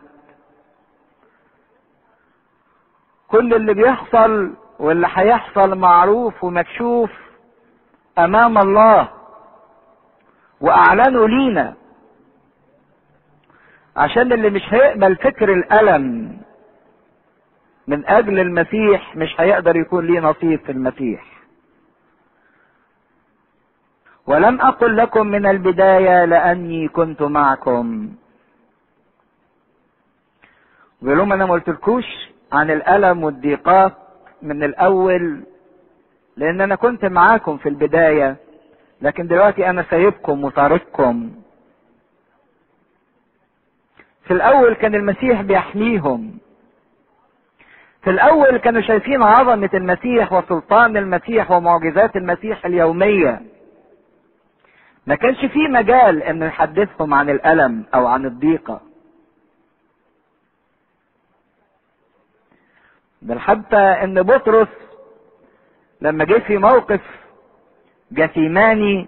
كل 3.27 3.53
اللي 3.53 3.73
بيحصل 3.73 4.53
واللي 4.79 5.07
هيحصل 5.13 5.77
معروف 5.77 6.43
ومكشوف 6.43 7.11
أمام 8.17 8.57
الله 8.57 9.09
وأعلنوا 10.61 11.27
لينا 11.27 11.73
عشان 13.97 14.33
اللي 14.33 14.49
مش 14.49 14.61
هيقبل 14.73 15.15
فكر 15.15 15.53
الألم 15.53 16.37
من 17.87 18.05
أجل 18.07 18.39
المسيح 18.39 19.15
مش 19.15 19.35
هيقدر 19.41 19.75
يكون 19.75 20.05
ليه 20.07 20.19
نصيب 20.19 20.59
في 20.59 20.71
المسيح. 20.71 21.23
ولم 24.27 24.61
أقل 24.61 24.97
لكم 24.97 25.27
من 25.27 25.45
البداية 25.45 26.25
لأني 26.25 26.87
كنت 26.87 27.21
معكم. 27.21 28.09
بيقول 31.01 31.17
لهم 31.17 31.33
أنا 31.33 31.45
ما 31.45 31.53
قلتلكوش 31.53 32.05
عن 32.51 32.71
الألم 32.71 33.23
والضيقات 33.23 33.93
من 34.41 34.63
الأول 34.63 35.43
لأن 36.37 36.61
أنا 36.61 36.75
كنت 36.75 37.05
معاكم 37.05 37.57
في 37.57 37.69
البداية 37.69 38.35
لكن 39.01 39.27
دلوقتي 39.27 39.69
أنا 39.69 39.85
سايبكم 39.89 40.43
وتارككم 40.43 41.31
في 44.25 44.33
الأول 44.33 44.73
كان 44.73 44.95
المسيح 44.95 45.41
بيحميهم. 45.41 46.37
في 48.03 48.09
الأول 48.09 48.57
كانوا 48.57 48.81
شايفين 48.81 49.23
عظمة 49.23 49.69
المسيح 49.73 50.33
وسلطان 50.33 50.97
المسيح 50.97 51.51
ومعجزات 51.51 52.15
المسيح 52.15 52.65
اليومية. 52.65 53.41
ما 55.07 55.15
كانش 55.15 55.45
في 55.45 55.59
مجال 55.67 56.23
ان 56.23 56.39
نحدثهم 56.43 57.13
عن 57.13 57.29
الألم 57.29 57.85
أو 57.95 58.07
عن 58.07 58.25
الضيقة. 58.25 58.81
بل 63.21 63.39
حتى 63.39 63.77
إن 63.77 64.23
بطرس 64.23 64.67
لما 66.01 66.25
جه 66.25 66.39
في 66.39 66.57
موقف 66.57 67.01
جثيماني 68.11 69.07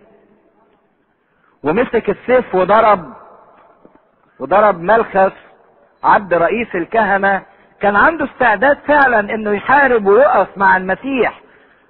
ومسك 1.64 2.10
السيف 2.10 2.56
وضرب 2.56 3.14
وضرب 4.40 4.80
ملخس 4.80 5.34
عبد 6.04 6.34
رئيس 6.34 6.76
الكهنة 6.76 7.44
كان 7.82 7.96
عنده 7.96 8.26
استعداد 8.26 8.78
فعلا 8.88 9.20
إنه 9.20 9.52
يحارب 9.52 10.06
ويقف 10.06 10.58
مع 10.58 10.78
المسيح 10.78 11.42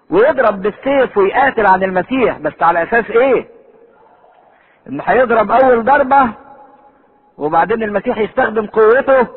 ويضرب 0.09 0.61
بالسيف 0.61 1.17
ويقاتل 1.17 1.65
عن 1.65 1.83
المسيح 1.83 2.37
بس 2.37 2.53
على 2.61 2.83
أساس 2.83 3.05
إيه؟ 3.09 3.47
إنه 4.89 5.03
هيضرب 5.03 5.51
أول 5.51 5.83
ضربة 5.85 6.29
وبعدين 7.37 7.83
المسيح 7.83 8.17
يستخدم 8.17 8.65
قوته 8.67 9.27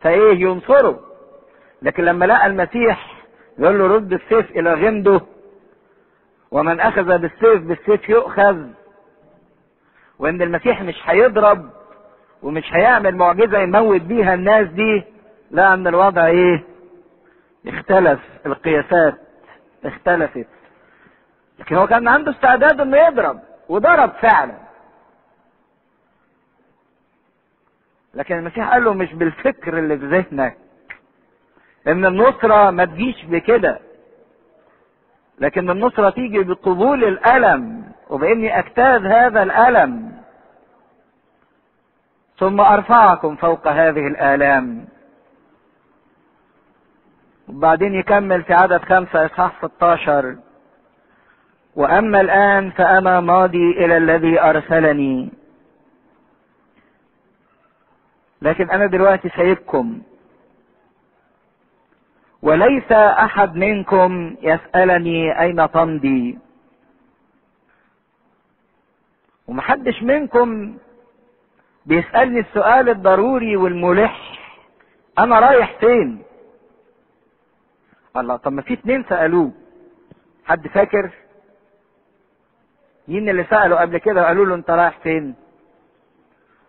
فإيه؟ 0.00 0.40
ينصره. 0.40 1.00
لكن 1.82 2.04
لما 2.04 2.24
لقى 2.24 2.46
المسيح 2.46 3.22
يقول 3.58 3.78
له 3.78 3.86
رد 3.86 4.12
السيف 4.12 4.50
إلى 4.50 4.74
غمده 4.74 5.20
ومن 6.50 6.80
أخذ 6.80 7.18
بالسيف 7.18 7.62
بالسيف 7.62 8.08
يؤخذ. 8.08 8.56
وإن 10.18 10.42
المسيح 10.42 10.82
مش 10.82 10.94
هيضرب 11.04 11.70
ومش 12.42 12.72
هيعمل 12.72 13.16
معجزة 13.16 13.58
يموت 13.58 14.00
بيها 14.00 14.34
الناس 14.34 14.68
دي 14.68 15.04
لا 15.50 15.74
أن 15.74 15.86
الوضع 15.86 16.26
إيه؟ 16.26 16.64
اختلف 17.66 18.20
القياسات 18.46 19.14
اختلفت. 19.84 20.46
لكن 21.58 21.76
هو 21.76 21.86
كان 21.86 22.08
عنده 22.08 22.30
استعداد 22.30 22.80
إنه 22.80 22.96
يضرب 22.96 23.40
وضرب 23.68 24.10
فعلا. 24.10 24.54
لكن 28.14 28.38
المسيح 28.38 28.70
قال 28.72 28.84
له 28.84 28.94
مش 28.94 29.12
بالفكر 29.14 29.78
اللي 29.78 29.98
في 29.98 30.06
ذهنك 30.06 30.56
إن 31.86 32.06
النصرة 32.06 32.70
ما 32.70 32.84
تجيش 32.84 33.24
بكده. 33.24 33.78
لكن 35.38 35.70
النصرة 35.70 36.10
تيجي 36.10 36.38
بقبول 36.42 37.04
الألم 37.04 37.84
وبإني 38.10 38.58
أجتاز 38.58 39.02
هذا 39.02 39.42
الألم. 39.42 40.12
ثم 42.38 42.60
أرفعكم 42.60 43.36
فوق 43.36 43.68
هذه 43.68 44.06
الآلام. 44.06 44.88
وبعدين 47.48 47.94
يكمل 47.94 48.42
في 48.42 48.54
عدد 48.54 48.84
خمسة 48.84 49.26
إصحاح 49.26 49.58
16 49.64 50.36
وأما 51.76 52.20
الآن 52.20 52.70
فأنا 52.70 53.20
ماضي 53.20 53.70
إلى 53.70 53.96
الذي 53.96 54.40
أرسلني. 54.40 55.32
لكن 58.42 58.70
أنا 58.70 58.86
دلوقتي 58.86 59.28
سايبكم 59.28 60.02
وليس 62.42 62.92
أحد 62.92 63.56
منكم 63.56 64.36
يسألني 64.42 65.40
أين 65.40 65.70
تمضي 65.70 66.38
ومحدش 69.48 70.02
منكم 70.02 70.76
بيسألني 71.86 72.40
السؤال 72.40 72.88
الضروري 72.88 73.56
والملح. 73.56 74.20
أنا 75.18 75.38
رايح 75.40 75.78
فين؟ 75.80 76.22
الله 78.16 78.36
طب 78.36 78.52
ما 78.52 78.62
في 78.62 78.74
اتنين 78.74 79.04
سألوه. 79.08 79.52
حد 80.44 80.68
فاكر؟ 80.68 81.10
مين 83.08 83.28
اللي 83.28 83.44
سالوا 83.50 83.80
قبل 83.80 83.98
كده؟ 83.98 84.22
وقالوا 84.22 84.46
له 84.46 84.54
انت 84.54 84.70
رايح 84.70 84.98
فين؟ 84.98 85.34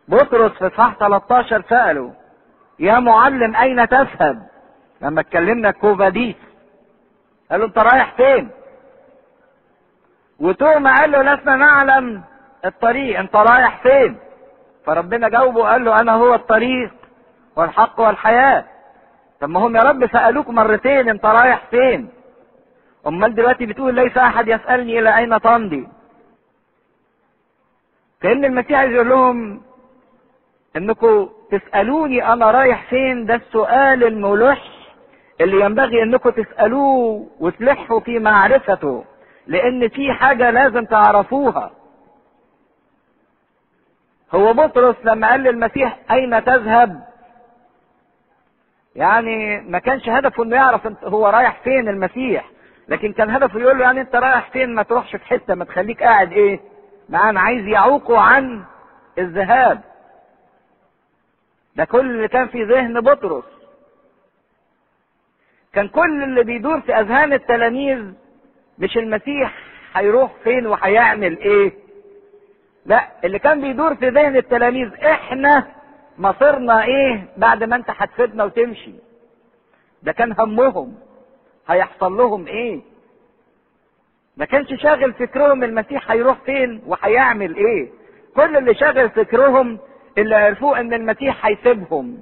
بطرس 0.07 0.51
في 0.51 0.69
صح 0.77 0.95
13 0.99 1.63
ساله 1.69 2.13
يا 2.79 2.99
معلم 2.99 3.55
أين 3.55 3.87
تذهب؟ 3.87 4.47
لما 5.01 5.21
اتكلمنا 5.21 5.71
كوفاديس. 5.71 6.35
قال 7.51 7.59
له 7.59 7.65
انت 7.65 7.77
رايح 7.77 8.13
فين؟ 8.17 8.49
وتوما 10.39 10.99
قال 10.99 11.11
له 11.11 11.21
لسنا 11.33 11.55
نعلم 11.55 12.23
الطريق 12.65 13.19
انت 13.19 13.35
رايح 13.35 13.81
فين؟ 13.83 14.17
فربنا 14.87 15.29
جاوبه 15.29 15.69
قال 15.69 15.85
له 15.85 16.01
أنا 16.01 16.13
هو 16.13 16.33
الطريق 16.33 16.91
والحق 17.55 17.99
والحياة. 17.99 18.65
طب 19.41 19.49
ما 19.49 19.59
هم 19.59 19.75
يا 19.75 19.81
رب 19.83 20.07
سألوك 20.11 20.49
مرتين 20.49 21.09
أنت 21.09 21.25
رايح 21.25 21.65
فين؟ 21.71 22.09
أمال 23.07 23.35
دلوقتي 23.35 23.65
بتقول 23.65 23.95
ليس 23.95 24.17
أحد 24.17 24.47
يسألني 24.47 24.99
إلى 24.99 25.17
أين 25.17 25.41
تمضي؟ 25.41 25.87
كأن 28.21 28.45
المسيح 28.45 28.79
عايز 28.79 28.91
يقول 28.93 29.09
لهم 29.09 29.61
انكم 30.77 31.29
تسألوني 31.51 32.33
أنا 32.33 32.51
رايح 32.51 32.89
فين؟ 32.89 33.25
ده 33.25 33.35
السؤال 33.35 34.03
الملح 34.03 34.63
اللي 35.41 35.65
ينبغي 35.65 36.03
انكم 36.03 36.29
تسألوه 36.29 37.27
وتلحوا 37.39 37.99
في 37.99 38.19
معرفته 38.19 39.05
لأن 39.47 39.87
في 39.89 40.13
حاجة 40.13 40.49
لازم 40.49 40.85
تعرفوها. 40.85 41.71
هو 44.35 44.53
بطرس 44.53 44.95
لما 45.03 45.29
قال 45.29 45.39
للمسيح 45.41 45.99
أين 46.11 46.43
تذهب؟ 46.45 47.07
يعني 48.95 49.61
ما 49.61 49.79
كانش 49.79 50.09
هدفه 50.09 50.43
إنه 50.43 50.55
يعرف 50.55 50.87
أنت 50.87 51.03
هو 51.03 51.27
رايح 51.27 51.61
فين 51.63 51.89
المسيح 51.89 52.49
لكن 52.87 53.13
كان 53.13 53.29
هدفه 53.29 53.59
يقول 53.59 53.77
له 53.77 53.83
يعني 53.83 54.01
أنت 54.01 54.15
رايح 54.15 54.49
فين؟ 54.51 54.75
ما 54.75 54.83
تروحش 54.83 55.15
في 55.15 55.25
حتة 55.25 55.55
ما 55.55 55.65
تخليك 55.65 56.03
قاعد 56.03 56.31
إيه؟ 56.31 56.59
معانا 57.09 57.39
عايز 57.39 57.65
يعوقه 57.67 58.19
عن 58.19 58.63
الذهاب. 59.17 59.81
ده 61.75 61.85
كل 61.85 61.99
اللي 62.11 62.27
كان 62.27 62.47
في 62.47 62.63
ذهن 62.63 63.01
بطرس. 63.01 63.43
كان 65.73 65.87
كل 65.87 66.23
اللي 66.23 66.43
بيدور 66.43 66.81
في 66.81 66.95
أذهان 66.95 67.33
التلاميذ 67.33 68.13
مش 68.79 68.97
المسيح 68.97 69.53
هيروح 69.93 70.31
فين 70.43 70.67
وهيعمل 70.67 71.37
إيه؟ 71.37 71.73
لا 72.87 73.07
اللي 73.23 73.39
كان 73.39 73.61
بيدور 73.61 73.95
في 73.95 74.09
ذهن 74.09 74.35
التلاميذ 74.37 74.93
إحنا 74.93 75.67
مصيرنا 76.17 76.83
إيه 76.83 77.27
بعد 77.37 77.63
ما 77.63 77.75
أنت 77.75 77.89
هتفيدنا 77.97 78.43
وتمشي. 78.43 78.93
ده 80.03 80.11
كان 80.11 80.35
همهم. 80.39 80.93
هيحصل 81.67 82.17
لهم 82.17 82.47
إيه؟ 82.47 82.81
ما 84.37 84.45
كانش 84.45 84.73
شاغل 84.81 85.13
فكرهم 85.13 85.63
المسيح 85.63 86.11
هيروح 86.11 86.37
فين 86.45 86.81
وهيعمل 86.87 87.55
إيه. 87.55 87.89
كل 88.35 88.57
اللي 88.57 88.73
شاغل 88.75 89.09
فكرهم 89.09 89.79
اللي 90.17 90.35
عرفوه 90.35 90.79
إن 90.79 90.93
المسيح 90.93 91.45
هيسيبهم. 91.45 92.17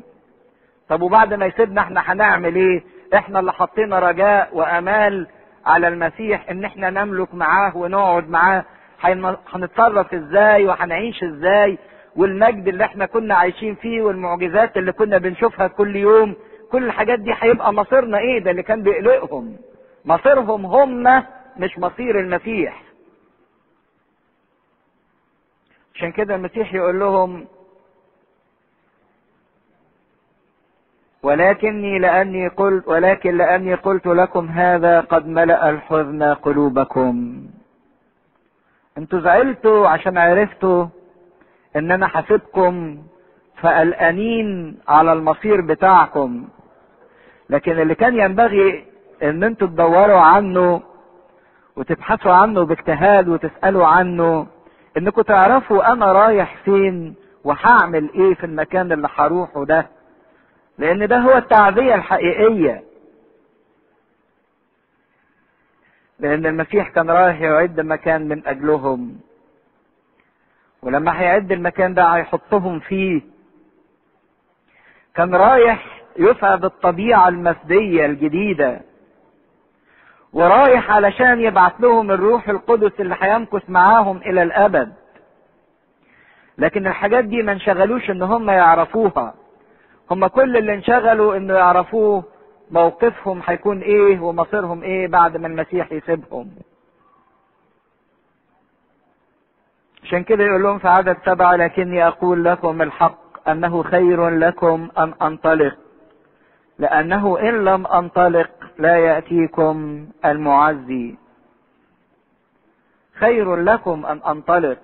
طب 0.90 1.02
وبعد 1.02 1.34
ما 1.34 1.46
يسيبنا 1.46 1.82
إحنا 1.82 2.02
هنعمل 2.12 2.56
إيه؟ 2.56 2.84
إحنا 3.16 3.40
اللي 3.40 3.54
حطينا 3.54 4.00
رجاء 4.00 4.50
وأمال 4.54 5.28
على 5.66 5.88
المسيح 5.88 6.50
إن 6.50 6.66
إحنا 6.66 6.90
نملك 6.90 7.34
معاه 7.36 7.78
ونقعد 7.78 8.30
معاه. 8.30 8.66
هنتصرف 9.54 10.14
إزاي 10.14 10.66
وهنعيش 10.66 11.24
إزاي 11.24 11.78
والمجد 12.16 12.68
اللي 12.68 12.84
إحنا 12.86 13.06
كنا 13.06 13.36
عايشين 13.36 13.76
فيه 13.76 14.02
والمعجزات 14.02 14.78
اللي 14.78 14.92
كنا 14.92 15.18
بنشوفها 15.18 15.68
كل 15.68 15.96
يوم 15.96 16.36
كل 16.72 16.84
الحاجات 16.86 17.20
دي 17.20 17.34
هيبقى 17.40 17.74
مصيرنا 17.74 18.18
إيه؟ 18.18 18.40
ده 18.40 18.52
اللي 18.52 18.64
كان 18.64 18.84
بيقلقهم. 18.84 19.58
مصيرهم 20.06 20.66
هم 20.66 21.24
مش 21.58 21.80
مصير 21.80 22.20
المسيح. 22.20 22.84
عشان 25.96 26.12
كده 26.12 26.36
المسيح 26.36 26.74
يقول 26.74 27.00
لهم 27.00 27.46
ولكني 31.24 32.00
لأني 32.00 32.48
قلت 32.48 32.88
ولكن 32.88 33.38
لأني 33.38 33.74
قلت 33.76 34.08
لكم 34.08 34.48
هذا 34.50 35.02
قد 35.02 35.28
ملأ 35.28 35.70
الحزن 35.70 36.24
قلوبكم. 36.24 37.46
أنتوا 38.98 39.20
زعلتوا 39.20 39.88
عشان 39.88 40.18
عرفتوا 40.18 40.86
ان 41.76 41.92
أنا 41.92 42.08
حاسبكم 42.08 42.98
فقلقانين 43.62 44.78
على 44.88 45.14
المصير 45.14 45.62
بتاعكم. 45.62 46.48
لكن 47.50 47.80
اللي 47.80 47.96
كان 47.96 48.20
ينبغي 48.20 48.86
ان 49.24 49.44
أنتوا 49.44 49.68
تدوروا 49.68 50.20
عنه 50.20 50.82
وتبحثوا 51.76 52.32
عنه 52.34 52.66
باجتهاد 52.66 53.28
وتسألوا 53.28 53.86
عنه 53.88 54.48
انكم 54.98 55.22
تعرفوا 55.22 55.92
أنا 55.94 56.12
رايح 56.12 56.56
فين 56.66 57.16
وهعمل 57.44 58.10
إيه 58.16 58.34
في 58.34 58.44
المكان 58.44 58.92
اللي 58.92 59.08
هروحه 59.16 59.66
ده. 59.66 59.88
لأن 60.78 61.08
ده 61.08 61.18
هو 61.18 61.38
التعزية 61.38 61.96
الحقيقية. 61.96 62.84
لأن 66.20 66.46
المسيح 66.46 66.90
كان 66.90 67.10
رايح 67.10 67.42
يعد 67.42 67.80
مكان 67.80 68.28
من 68.28 68.48
أجلهم. 68.48 69.16
ولما 70.82 71.22
هيعد 71.22 71.52
المكان 71.52 71.94
ده 71.94 72.04
هيحطهم 72.06 72.80
فيه. 72.80 73.22
كان 75.16 75.36
رايح 75.36 76.02
يسعد 76.18 76.66
الطبيعة 76.66 77.28
المسدية 77.28 78.06
الجديدة. 78.06 78.82
ورايح 80.34 80.92
علشان 80.92 81.40
يبعث 81.42 81.74
لهم 81.80 82.12
الروح 82.12 82.50
القدس 82.50 82.92
اللي 83.00 83.16
هيمكث 83.20 83.70
معاهم 83.70 84.18
إلى 84.18 84.44
الأبد. 84.44 84.94
لكن 86.58 86.88
الحاجات 86.88 87.26
دي 87.26 87.44
ما 87.44 87.52
انشغلوش 87.52 88.10
إن 88.10 88.22
هم 88.22 88.50
يعرفوها. 88.50 89.34
هم 90.12 90.28
كل 90.28 90.58
اللي 90.58 90.74
انشغلوا 90.74 91.38
إنه 91.38 91.54
يعرفوه 91.54 92.24
موقفهم 92.72 93.42
هيكون 93.46 93.82
إيه 93.82 94.20
ومصيرهم 94.20 94.84
إيه 94.84 95.08
بعد 95.08 95.38
ما 95.38 95.48
المسيح 95.48 95.92
يسيبهم. 95.92 96.52
عشان 100.04 100.24
كده 100.24 100.44
يقول 100.44 100.64
لهم 100.64 100.80
في 100.80 100.88
عدد 100.88 101.18
سبعة 101.26 101.56
لكني 101.56 102.08
أقول 102.08 102.46
لكم 102.46 102.82
الحق 102.82 103.50
أنه 103.50 103.84
خير 103.84 104.30
لكم 104.30 104.90
أن 104.98 105.14
أنطلق. 105.22 105.76
لأنه 106.80 107.40
إن 107.40 107.66
لم 107.66 107.88
أنطلق 107.88 108.50
لا 108.78 108.98
يأتيكم 108.98 110.08
المعزي. 110.26 111.16
خير 113.20 113.56
لكم 113.56 114.06
أن 114.06 114.22
أنطلق. 114.28 114.78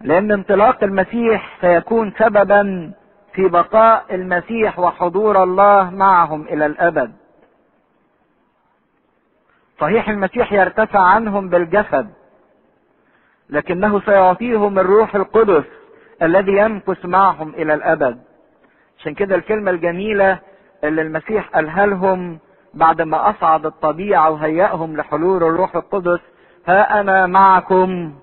لأن 0.00 0.32
انطلاق 0.32 0.84
المسيح 0.84 1.58
سيكون 1.60 2.12
سببا 2.18 2.92
في 3.34 3.48
بقاء 3.48 4.14
المسيح 4.14 4.78
وحضور 4.78 5.42
الله 5.42 5.90
معهم 5.90 6.42
إلى 6.42 6.66
الأبد. 6.66 7.12
صحيح 9.80 10.08
المسيح 10.08 10.52
يرتفع 10.52 11.00
عنهم 11.00 11.48
بالجسد 11.48 12.10
لكنه 13.50 14.00
سيعطيهم 14.00 14.78
الروح 14.78 15.14
القدس 15.14 15.64
الذي 16.22 16.52
يمكث 16.52 17.04
معهم 17.04 17.48
إلى 17.54 17.74
الأبد. 17.74 18.20
عشان 18.98 19.14
كده 19.14 19.34
الكلمة 19.34 19.70
الجميلة 19.70 20.38
اللي 20.84 21.02
المسيح 21.02 21.48
قالها 21.48 21.86
لهم 21.86 22.38
بعد 22.74 23.02
ما 23.02 23.30
أصعد 23.30 23.66
الطبيعة 23.66 24.30
وهيأهم 24.30 24.96
لحلول 24.96 25.42
الروح 25.42 25.76
القدس 25.76 26.20
ها 26.66 27.00
أنا 27.00 27.26
معكم 27.26 28.14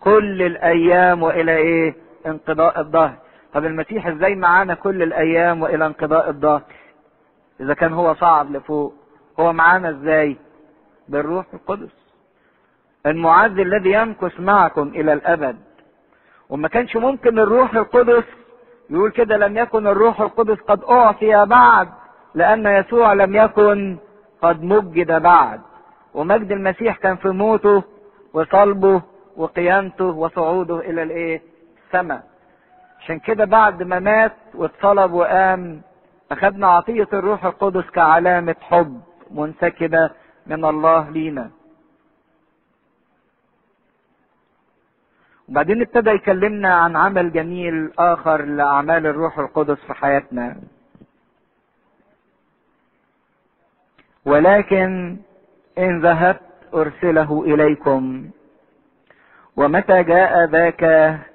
كل 0.00 0.42
الأيام 0.42 1.22
وإلى 1.22 1.56
إيه؟ 1.56 1.94
انقضاء 2.26 2.80
الظهر. 2.80 3.14
طب 3.52 3.64
المسيح 3.64 4.06
إزاي 4.06 4.34
معانا 4.34 4.74
كل 4.74 5.02
الأيام 5.02 5.62
وإلى 5.62 5.86
انقضاء 5.86 6.28
الظهر 6.30 6.62
إذا 7.60 7.74
كان 7.74 7.92
هو 7.92 8.14
صعد 8.14 8.50
لفوق 8.50 8.94
هو 9.40 9.52
معانا 9.52 9.90
إزاي؟ 9.90 10.36
بالروح 11.08 11.46
القدس. 11.54 11.90
المعز 13.06 13.58
الذي 13.58 13.92
يمكث 13.92 14.40
معكم 14.40 14.88
إلى 14.88 15.12
الأبد. 15.12 15.56
وما 16.50 16.68
كانش 16.68 16.96
ممكن 16.96 17.38
الروح 17.38 17.74
القدس 17.74 18.24
يقول 18.90 19.10
كده 19.10 19.36
لم 19.36 19.56
يكن 19.56 19.86
الروح 19.86 20.20
القدس 20.20 20.58
قد 20.60 20.84
أعطي 20.84 21.46
بعد 21.46 21.88
لأن 22.34 22.66
يسوع 22.66 23.12
لم 23.12 23.36
يكن 23.36 23.98
قد 24.42 24.62
مجد 24.62 25.22
بعد. 25.22 25.60
ومجد 26.14 26.52
المسيح 26.52 26.96
كان 26.96 27.16
في 27.16 27.28
موته 27.28 27.82
وصلبه 28.34 29.02
وقيامته 29.36 30.04
وصعوده 30.04 30.80
إلى 30.80 31.02
الإيه؟ 31.02 31.42
السماء. 31.86 32.29
عشان 33.00 33.18
كده 33.18 33.44
بعد 33.44 33.82
ما 33.82 33.98
مات 33.98 34.36
واتصلب 34.54 35.12
وقام 35.12 35.82
أخذنا 36.32 36.66
عطية 36.66 37.08
الروح 37.12 37.44
القدس 37.44 37.90
كعلامة 37.90 38.56
حب 38.60 39.00
منسكبة 39.30 40.10
من 40.46 40.64
الله 40.64 41.10
لينا. 41.10 41.50
وبعدين 45.48 45.80
ابتدى 45.80 46.10
يكلمنا 46.10 46.74
عن 46.74 46.96
عمل 46.96 47.32
جميل 47.32 47.92
آخر 47.98 48.44
لأعمال 48.44 49.06
الروح 49.06 49.38
القدس 49.38 49.78
في 49.86 49.94
حياتنا. 49.94 50.56
ولكن 54.24 55.16
إن 55.78 56.00
ذهبت 56.00 56.40
أرسله 56.74 57.42
إليكم. 57.44 58.30
ومتى 59.60 60.02
جاء 60.02 60.44
ذاك 60.44 60.82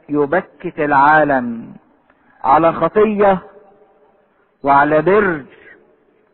يبكت 0.10 0.80
العالم 0.80 1.74
على 2.44 2.74
خطية 2.74 3.38
وعلى 4.64 5.02
بر 5.02 5.44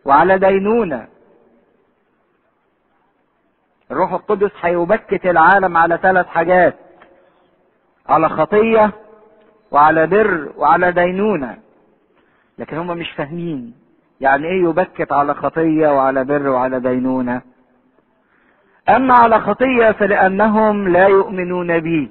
وعلى 0.06 0.38
دينونة. 0.38 1.08
الروح 3.91 4.13
القدس 4.13 4.51
هيبكت 4.62 5.25
العالم 5.25 5.77
على 5.77 5.97
ثلاث 6.01 6.27
حاجات 6.27 6.75
على 8.10 8.30
خطية 8.30 8.91
وعلى 9.71 10.08
بر 10.08 10.51
وعلى 10.58 10.91
دينونة. 10.91 11.58
لكن 12.58 12.77
هم 12.77 12.88
مش 12.88 13.12
فاهمين 13.12 13.73
يعني 14.21 14.47
إيه 14.47 14.63
يبكت 14.63 15.12
على 15.12 15.34
خطية 15.34 15.88
وعلى 15.97 16.23
بر 16.23 16.47
وعلى 16.49 16.80
دينونة؟ 16.80 17.41
أما 18.89 19.13
على 19.13 19.39
خطية 19.39 19.91
فلأنهم 19.91 20.87
لا 20.87 21.07
يؤمنون 21.07 21.79
بي. 21.79 22.09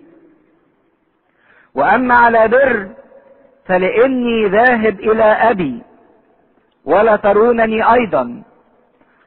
وأما 1.74 2.14
على 2.14 2.48
بر 2.48 2.88
فلإني 3.66 4.48
ذاهب 4.48 5.00
إلى 5.00 5.24
أبي 5.24 5.82
ولا 6.84 7.16
ترونني 7.16 7.92
أيضا. 7.92 8.42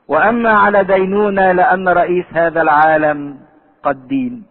وأما 0.07 0.51
على 0.51 0.83
دينونه 0.83 1.51
لأن 1.51 1.87
رئيس 1.89 2.25
هذا 2.31 2.61
العالم 2.61 3.39
قد 3.83 4.07
دين 4.07 4.45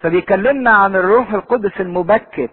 فبيكلمنا 0.00 0.70
عن 0.70 0.96
الروح 0.96 1.32
القدس 1.32 1.80
المبكت 1.80 2.50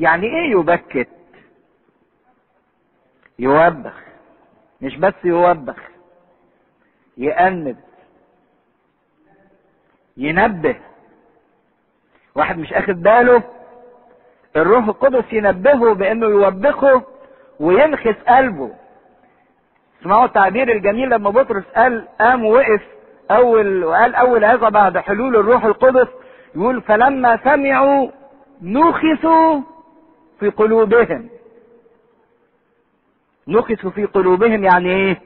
يعني 0.00 0.26
إيه 0.26 0.50
يبكت 0.50 1.08
يوبخ. 3.38 4.11
مش 4.82 4.96
بس 4.96 5.14
يوبخ 5.24 5.76
يأنب 7.16 7.76
ينبه. 10.16 10.76
واحد 12.34 12.58
مش 12.58 12.72
اخد 12.72 13.02
باله 13.02 13.42
الروح 14.56 14.84
القدس 14.88 15.32
ينبهه 15.32 15.94
بأنه 15.94 16.26
يوبخه 16.26 17.02
وينخس 17.60 18.14
قلبه. 18.28 18.70
اسمعوا 20.00 20.24
التعبير 20.24 20.72
الجميل 20.72 21.10
لما 21.10 21.30
بطرس 21.30 21.64
قال 21.76 22.08
قام 22.20 22.44
وقف 22.44 22.82
أول 23.30 23.84
وقال 23.84 24.14
أول 24.14 24.44
هذا 24.44 24.68
بعد 24.68 24.98
حلول 24.98 25.36
الروح 25.36 25.64
القدس 25.64 26.08
يقول 26.54 26.82
فلما 26.82 27.38
سمعوا 27.44 28.08
نخسوا 28.62 29.60
في 30.40 30.48
قلوبهم. 30.48 31.28
نخسوا 33.48 33.90
في 33.90 34.04
قلوبهم 34.04 34.64
يعني 34.64 34.90
إيه؟ 34.90 35.20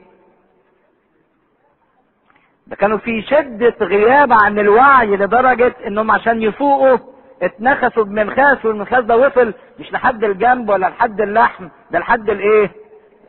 ده 2.67 2.75
كانوا 2.75 2.97
في 2.97 3.21
شدة 3.21 3.75
غياب 3.81 4.33
عن 4.33 4.59
الوعي 4.59 5.07
لدرجة 5.07 5.73
إنهم 5.87 6.11
عشان 6.11 6.41
يفوقوا 6.41 6.97
اتنخسوا 7.41 8.03
بمنخاس 8.03 8.65
والمنخاس 8.65 9.03
ده 9.05 9.17
وصل 9.17 9.53
مش 9.79 9.91
لحد 9.93 10.23
الجنب 10.23 10.69
ولا 10.69 10.87
لحد 10.87 11.21
اللحم 11.21 11.67
ده 11.91 11.99
لحد 11.99 12.29
الإيه؟ 12.29 12.71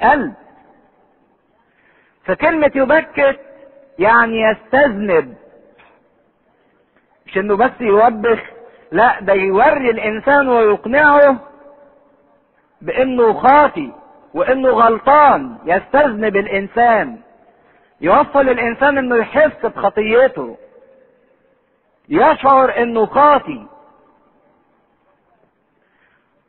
قلب 0.03 0.35
فكلمة 2.25 2.71
يبكت 2.75 3.41
يعني 3.99 4.41
يستذنب. 4.43 5.35
مش 7.27 7.39
إنه 7.39 7.57
بس 7.57 7.71
يوبخ 7.81 8.39
لا 8.93 9.21
ده 9.21 9.33
يوري 9.33 9.91
الإنسان 9.91 10.49
ويقنعه 10.49 11.39
بإنه 12.83 13.33
خاطي. 13.33 13.93
وإنه 14.39 14.69
غلطان 14.69 15.59
يستذنب 15.65 16.37
الإنسان. 16.37 17.19
يوصل 18.01 18.41
الإنسان 18.49 18.99
إنه 18.99 19.17
يحس 19.17 19.67
بخطيته. 19.67 20.57
يشعر 22.09 22.83
إنه 22.83 23.07
خاطي 23.07 23.67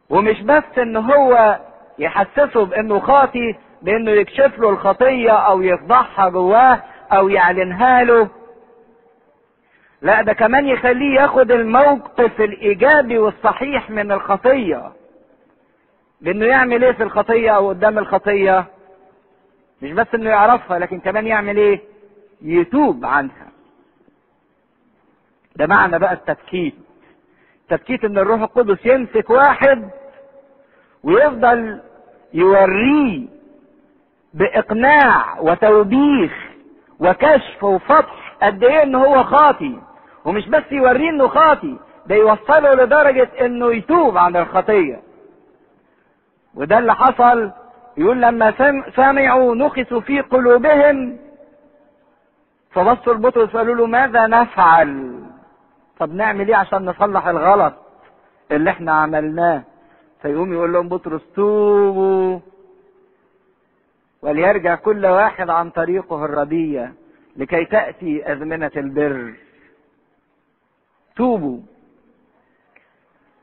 ومش 0.09 0.41
بس 0.41 0.63
إن 0.77 0.97
هو 0.97 1.59
يحسسه 1.99 2.65
بإنه 2.65 2.99
خاطي 2.99 3.55
بإنه 3.81 4.11
يكشف 4.11 4.59
له 4.59 4.69
الخطية 4.69 5.31
أو 5.31 5.61
يفضحها 5.61 6.29
جواه 6.29 6.81
أو 7.11 7.29
يعلنها 7.29 8.03
له. 8.03 8.27
لا 10.01 10.21
ده 10.21 10.33
كمان 10.33 10.65
يخليه 10.65 11.21
ياخد 11.21 11.51
الموقف 11.51 12.41
الإيجابي 12.41 13.17
والصحيح 13.17 13.89
من 13.89 14.11
الخطية. 14.11 14.91
بأنه 16.21 16.45
يعمل 16.45 16.83
إيه 16.83 16.91
في 16.91 17.03
الخطية 17.03 17.49
أو 17.51 17.69
قدام 17.69 17.97
الخطية؟ 17.97 18.65
مش 19.81 19.91
بس 19.91 20.07
إنه 20.15 20.29
يعرفها 20.29 20.79
لكن 20.79 20.99
كمان 20.99 21.27
يعمل 21.27 21.57
إيه؟ 21.57 21.81
يتوب 22.41 23.05
عنها. 23.05 23.47
ده 25.55 25.67
معنى 25.67 25.99
بقى 25.99 26.13
التبكيت 26.13 26.75
تبكيت 27.69 28.03
إن 28.03 28.17
الروح 28.17 28.41
القدس 28.41 28.85
يمسك 28.85 29.29
واحد 29.29 29.89
ويفضل 31.03 31.81
يوريه 32.33 33.27
بإقناع 34.33 35.39
وتوبيخ 35.39 36.31
وكشف 36.99 37.63
وفتح 37.63 38.37
قد 38.43 38.63
إيه 38.63 38.83
ان 38.83 38.95
هو 38.95 39.23
خاطي. 39.23 39.79
ومش 40.25 40.47
بس 40.49 40.63
يوريه 40.71 41.09
إنه 41.09 41.27
خاطي 41.27 41.77
ده 42.05 42.15
يوصله 42.15 42.73
لدرجة 42.73 43.29
إنه 43.45 43.73
يتوب 43.73 44.17
عن 44.17 44.35
الخطية. 44.35 45.01
وده 46.55 46.77
اللي 46.77 46.95
حصل. 46.95 47.51
يقول 47.97 48.21
لما 48.21 48.53
سمعوا 48.95 49.55
نخسوا 49.55 49.99
في 49.99 50.21
قلوبهم 50.21 51.17
فبصوا 52.71 53.13
لبطرس 53.13 53.55
وقالوا 53.55 53.75
له 53.75 53.85
ماذا 53.85 54.27
نفعل؟ 54.27 55.19
طب 55.99 56.13
نعمل 56.13 56.47
إيه 56.47 56.55
عشان 56.55 56.85
نصلح 56.85 57.27
الغلط 57.27 57.73
اللي 58.51 58.69
إحنا 58.69 58.91
عملناه؟ 58.91 59.63
فيقوم 60.21 60.53
يقول 60.53 60.73
لهم 60.73 60.89
بطرس 60.89 61.21
توبوا. 61.35 62.39
وليرجع 64.21 64.75
كل 64.75 65.05
واحد 65.05 65.49
عن 65.49 65.69
طريقه 65.69 66.25
الردية 66.25 66.93
لكي 67.35 67.65
تأتي 67.65 68.33
أزمنة 68.33 68.71
البر. 68.77 69.33
توبوا. 71.15 71.59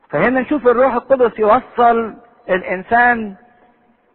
فهنا 0.08 0.40
نشوف 0.40 0.66
الروح 0.68 0.94
القدس 0.94 1.38
يوصل 1.38 2.14
الإنسان 2.48 3.34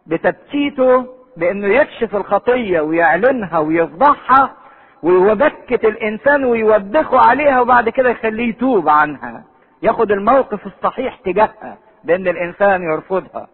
بتبكيته 0.06 1.06
بأنه 1.36 1.66
يكشف 1.68 2.16
الخطية 2.16 2.80
ويعلنها 2.80 3.58
ويفضحها 3.58 4.56
ويبكت 5.02 5.84
الإنسان 5.84 6.44
ويوبخه 6.44 7.18
عليها 7.18 7.60
وبعد 7.60 7.88
كده 7.88 8.10
يخليه 8.10 8.48
يتوب 8.48 8.88
عنها. 8.88 9.44
ياخد 9.82 10.12
الموقف 10.12 10.66
الصحيح 10.66 11.16
تجاهها 11.24 11.78
بأن 12.04 12.28
الإنسان 12.28 12.82
يرفضها. 12.82 13.48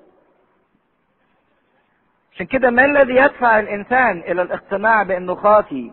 عشان 2.32 2.46
كده 2.46 2.70
ما 2.70 2.84
الذي 2.84 3.16
يدفع 3.16 3.58
الإنسان 3.60 4.18
إلى 4.18 4.42
الاقتناع 4.42 5.02
بأنه 5.02 5.34
خاطي؟ 5.34 5.92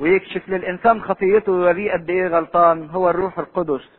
ويكشف 0.00 0.48
للإنسان 0.48 1.02
خطيته 1.02 1.52
ويوريه 1.52 1.92
قد 1.92 2.10
إيه 2.10 2.28
غلطان؟ 2.28 2.90
هو 2.90 3.10
الروح 3.10 3.38
القدس. 3.38 3.95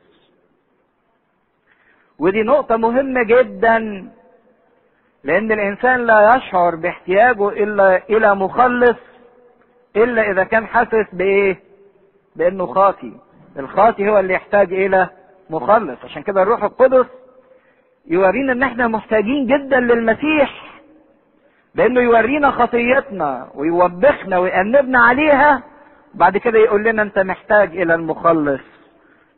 ودي 2.19 2.43
نقطة 2.43 2.77
مهمة 2.77 3.23
جدا 3.23 4.08
لأن 5.23 5.51
الإنسان 5.51 6.06
لا 6.06 6.36
يشعر 6.36 6.75
باحتياجه 6.75 7.49
إلا 7.49 8.01
إلى 8.10 8.36
مخلص 8.36 8.97
إلا 9.95 10.32
إذا 10.32 10.43
كان 10.43 10.67
حاسس 10.67 11.06
بإيه؟ 11.13 11.60
بإنه 12.36 12.65
خاطي. 12.65 13.13
الخاطي 13.60 14.10
هو 14.10 14.19
اللي 14.19 14.34
يحتاج 14.34 14.73
إلى 14.73 15.10
مخلص. 15.49 15.97
عشان 16.03 16.21
كده 16.23 16.41
الروح 16.43 16.63
القدس 16.63 17.06
يورينا 18.08 18.53
إن 18.53 18.63
إحنا 18.63 18.88
محتاجين 18.88 19.45
جدا 19.47 19.80
للمسيح 19.80 20.80
بإنه 21.75 22.01
يورينا 22.01 22.51
خطيتنا 22.51 23.47
ويوبخنا 23.56 24.38
ويأنبنا 24.38 24.99
عليها 24.99 25.63
بعد 26.13 26.38
كده 26.38 26.60
يقول 26.60 26.84
لنا 26.84 27.01
أنت 27.01 27.19
محتاج 27.19 27.77
إلى 27.77 27.95
المخلص. 27.95 28.62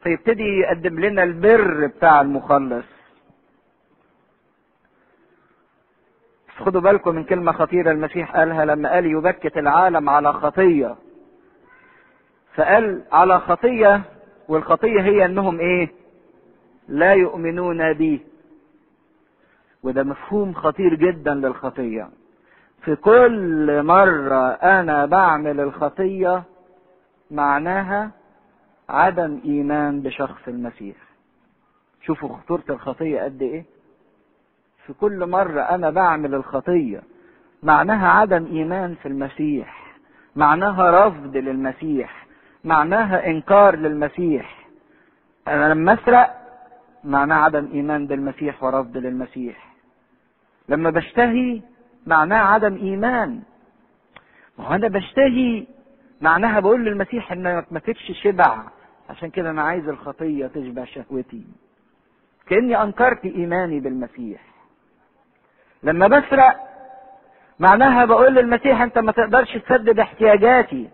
فيبتدي 0.04 0.60
يقدم 0.60 1.00
لنا 1.00 1.24
البر 1.24 1.86
بتاع 1.88 2.22
المخلص. 2.22 2.86
خدوا 6.58 6.82
بالكم 6.82 7.16
من 7.16 7.24
كلمة 7.24 7.52
خطيرة 7.52 7.92
المسيح 7.92 8.36
قالها 8.36 8.66
لما 8.66 8.92
قال 8.92 9.06
يبكت 9.06 9.58
العالم 9.58 10.10
على 10.10 10.34
خطية. 10.34 10.96
فقال 12.56 13.04
على 13.12 13.40
خطية 13.40 14.02
والخطية 14.48 15.02
هي 15.02 15.26
إنهم 15.26 15.60
إيه؟ 15.60 15.90
لا 16.88 17.14
يؤمنون 17.14 17.94
بي. 17.94 18.26
وده 19.84 20.04
مفهوم 20.04 20.54
خطير 20.54 20.94
جدا 20.96 21.34
للخطية. 21.34 22.10
في 22.82 22.96
كل 22.96 23.84
مرة 23.84 24.50
أنا 24.52 25.06
بعمل 25.06 25.60
الخطية 25.60 26.44
معناها 27.32 28.12
عدم 28.90 29.40
إيمان 29.46 30.02
بشخص 30.02 30.48
المسيح. 30.48 30.96
شوفوا 32.02 32.38
خطورة 32.38 32.64
الخطية 32.70 33.22
قد 33.22 33.42
إيه؟ 33.42 33.66
في 34.86 34.94
كل 34.94 35.26
مرة 35.26 35.62
أنا 35.62 35.90
بعمل 35.90 36.36
الخطية 36.36 37.02
معناها 37.64 38.08
عدم 38.08 38.46
إيمان 38.46 38.96
في 38.96 39.08
المسيح 39.08 39.96
معناها 40.36 41.08
رفض 41.08 41.38
للمسيح 41.38 42.26
معناها 42.64 43.28
إنكار 43.28 43.76
للمسيح. 43.76 44.66
أنا 45.48 45.74
لما 45.74 45.94
أسرق 45.94 46.36
معناها 47.04 47.38
عدم 47.38 47.70
إيمان 47.74 48.08
بالمسيح 48.08 48.64
ورفض 48.64 48.98
للمسيح. 48.98 49.74
لما 50.70 50.90
بشتهي 50.90 51.62
معناها 52.08 52.40
عدم 52.40 52.76
إيمان. 52.76 53.42
ما 54.58 54.68
هو 54.68 54.74
أنا 54.76 54.88
بشتهي 54.88 55.68
معناها 56.22 56.60
بقول 56.60 56.86
للمسيح 56.86 57.32
إنك 57.32 57.66
ما 57.72 57.80
فيكش 57.80 58.12
شبع. 58.24 58.64
عشان 59.10 59.30
كده 59.30 59.50
أنا 59.50 59.62
عايز 59.62 59.90
الخطية 59.90 60.48
تشبع 60.48 60.86
شهوتي 60.86 61.44
كأني 62.48 62.84
أنكرت 62.84 63.26
إيماني 63.26 63.80
بالمسيح. 63.80 64.42
لما 65.84 66.08
بسرق 66.08 66.56
معناها 67.60 68.06
بقول 68.06 68.36
للمسيح 68.36 68.82
أنت 68.82 68.98
ما 68.98 69.12
تقدرش 69.12 69.58
تسدد 69.58 70.00
احتياجاتي. 70.00 70.90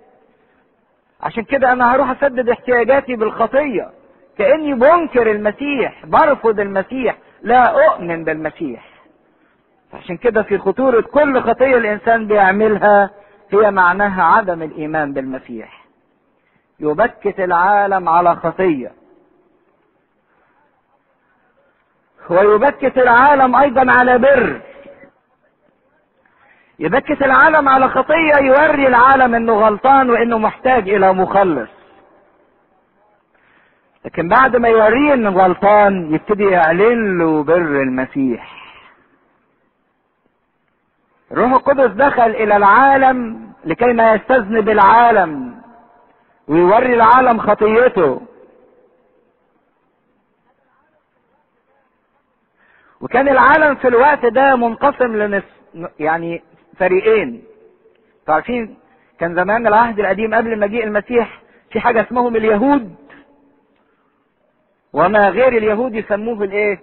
عشان 1.21 1.43
كده 1.43 1.71
أنا 1.71 1.95
هروح 1.95 2.09
أسدد 2.23 2.49
احتياجاتي 2.49 3.15
بالخطية. 3.15 3.91
كأني 4.37 4.73
بنكر 4.73 5.31
المسيح 5.31 6.05
برفض 6.05 6.59
المسيح 6.59 7.17
لا 7.41 7.85
أؤمن 7.93 8.23
بالمسيح. 8.23 8.85
عشان 9.93 10.17
كده 10.17 10.43
في 10.43 10.57
خطورة 10.57 11.01
كل 11.01 11.41
خطية 11.41 11.77
الإنسان 11.77 12.27
بيعملها 12.27 13.09
هي 13.53 13.71
معناها 13.71 14.23
عدم 14.23 14.61
الإيمان 14.61 15.13
بالمسيح. 15.13 15.84
يبكت 16.79 17.39
العالم 17.39 18.09
على 18.09 18.35
خطية. 18.35 18.91
ويبكت 22.29 22.97
العالم 22.97 23.55
أيضا 23.55 23.91
على 23.91 24.17
بر. 24.17 24.61
يبكت 26.79 27.21
العالم 27.21 27.69
على 27.69 27.89
خطية 27.89 28.35
يوري 28.41 28.87
العالم 28.87 29.35
إنه 29.35 29.53
غلطان 29.53 30.09
وإنه 30.09 30.37
محتاج 30.37 30.89
إلى 30.89 31.13
مخلص. 31.13 31.69
لكن 34.05 34.27
بعد 34.27 34.55
ما 34.55 34.67
يوريه 34.69 35.13
إنه 35.13 35.29
غلطان 35.29 36.13
يبتدي 36.13 36.43
يعلن 36.43 37.17
له 37.17 37.43
بر 37.43 37.81
المسيح. 37.81 38.65
الروح 41.31 41.51
القدس 41.51 41.91
دخل 41.91 42.29
إلى 42.29 42.55
العالم 42.57 43.45
لكي 43.65 43.93
ما 43.93 44.13
يستذنب 44.13 44.69
العالم 44.69 45.61
ويوري 46.47 46.93
العالم 46.93 47.39
خطيته. 47.39 48.21
وكان 53.01 53.29
العالم 53.29 53.75
في 53.75 53.87
الوقت 53.87 54.25
ده 54.25 54.55
منقسم 54.55 55.15
لنص 55.15 55.43
يعني 55.99 56.43
فريقين. 56.77 57.43
عارفين 58.27 58.77
كان 59.19 59.35
زمان 59.35 59.67
العهد 59.67 59.99
القديم 59.99 60.35
قبل 60.35 60.59
مجيء 60.59 60.83
المسيح 60.83 61.41
في 61.71 61.79
حاجة 61.79 62.01
اسمهم 62.01 62.35
اليهود. 62.35 62.95
وما 64.93 65.29
غير 65.29 65.47
اليهود 65.47 65.95
يسموه 65.95 66.43
الايه؟ 66.43 66.79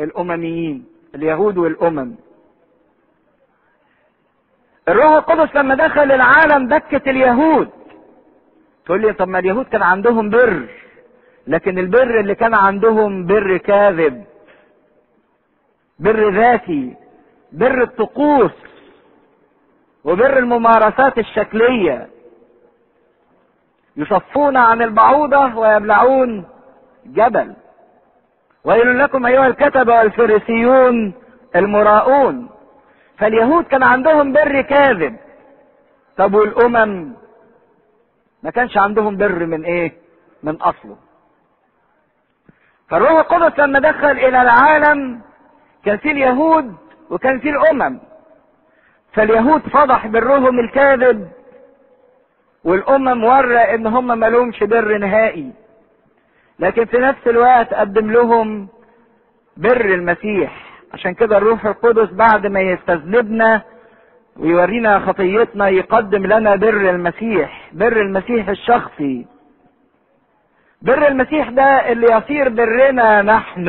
الأمميين. 0.00 0.86
اليهود 1.14 1.58
والأمم. 1.58 2.14
الروح 4.88 5.12
القدس 5.12 5.56
لما 5.56 5.74
دخل 5.74 6.12
العالم 6.12 6.66
بكت 6.68 7.08
اليهود. 7.08 7.70
تقول 8.84 9.00
لي 9.00 9.12
طب 9.12 9.28
ما 9.28 9.38
اليهود 9.38 9.66
كان 9.66 9.82
عندهم 9.82 10.30
بر 10.30 10.66
لكن 11.46 11.78
البر 11.78 12.20
اللي 12.20 12.34
كان 12.34 12.54
عندهم 12.54 13.26
بر 13.26 13.56
كاذب 13.56 14.24
بر 15.98 16.30
ذاتي 16.30 16.96
بر 17.52 17.82
الطقوس 17.82 18.52
وبر 20.04 20.38
الممارسات 20.38 21.18
الشكلية. 21.18 22.08
يصفون 23.96 24.56
عن 24.56 24.82
البعوضة 24.82 25.58
ويبلعون 25.58 26.44
جبل. 27.06 27.54
ويل 28.64 28.98
لكم 28.98 29.26
أيها 29.26 29.46
الكتبة 29.46 29.98
والفريسيون 29.98 31.12
المراؤون 31.56 32.48
فاليهود 33.18 33.64
كان 33.64 33.82
عندهم 33.82 34.32
بر 34.32 34.60
كاذب. 34.60 35.16
طب 36.16 36.34
والأمم؟ 36.34 37.12
ما 38.42 38.50
كانش 38.50 38.76
عندهم 38.78 39.16
بر 39.16 39.46
من 39.46 39.64
إيه؟ 39.64 39.92
من 40.42 40.56
أصله. 40.56 40.96
فالروح 42.88 43.10
القدس 43.10 43.58
لما 43.58 43.78
دخل 43.78 44.10
إلى 44.10 44.42
العالم 44.42 45.20
كان 45.84 45.96
في 45.96 46.10
اليهود 46.10 46.74
وكان 47.10 47.40
في 47.40 47.50
الأمم. 47.50 48.00
فاليهود 49.12 49.60
فضح 49.60 50.06
برهم 50.06 50.60
الكاذب 50.60 51.28
والأمم 52.64 53.24
ورى 53.24 53.74
إن 53.74 53.86
هم 53.86 54.18
مالهمش 54.18 54.62
بر 54.64 54.98
نهائي. 54.98 55.52
لكن 56.58 56.84
في 56.84 56.98
نفس 56.98 57.26
الوقت 57.26 57.74
قدم 57.74 58.10
لهم 58.10 58.68
بر 59.56 59.84
المسيح. 59.84 60.70
عشان 60.94 61.14
كده 61.14 61.36
الروح 61.36 61.66
القدس 61.66 62.10
بعد 62.12 62.46
ما 62.46 62.60
يستذنبنا 62.60 63.62
ويورينا 64.36 64.98
خطيتنا 64.98 65.68
يقدم 65.68 66.26
لنا 66.26 66.56
بر 66.56 66.90
المسيح 66.90 67.70
بر 67.72 68.00
المسيح 68.00 68.48
الشخصي. 68.48 69.26
بر 70.82 71.08
المسيح 71.08 71.48
ده 71.50 71.92
اللي 71.92 72.06
يصير 72.12 72.48
برنا 72.48 73.22
نحن 73.22 73.66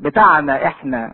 بتاعنا 0.00 0.66
إحنا. 0.66 1.12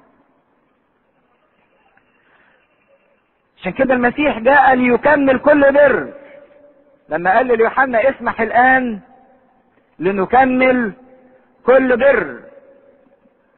عشان 3.58 3.72
كده 3.72 3.94
المسيح 3.94 4.38
جاء 4.38 4.74
ليكمل 4.74 5.38
كل 5.38 5.72
بر. 5.72 6.12
لما 7.08 7.36
قال 7.36 7.46
ليوحنا 7.58 8.10
اسمح 8.10 8.40
الآن 8.40 9.00
لنكمل 9.98 10.92
كل 11.66 11.96
بر. 11.96 12.40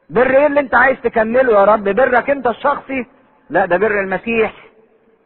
بر 0.09 0.37
إيه 0.37 0.47
اللي 0.47 0.59
انت 0.59 0.75
عايز 0.75 0.97
تكمله 1.03 1.53
يا 1.59 1.63
رب؟ 1.65 1.83
برك 1.83 2.29
انت 2.29 2.47
الشخصي؟ 2.47 3.05
لا 3.49 3.65
ده 3.65 3.77
بر 3.77 3.99
المسيح. 3.99 4.53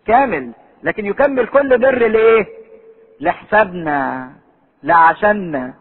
كامل. 0.06 0.54
لكن 0.84 1.06
يكمل 1.06 1.48
كل 1.48 1.78
بر 1.78 2.08
لإيه؟ 2.08 2.46
لحسابنا 3.20 4.32
لعشاننا. 4.84 5.74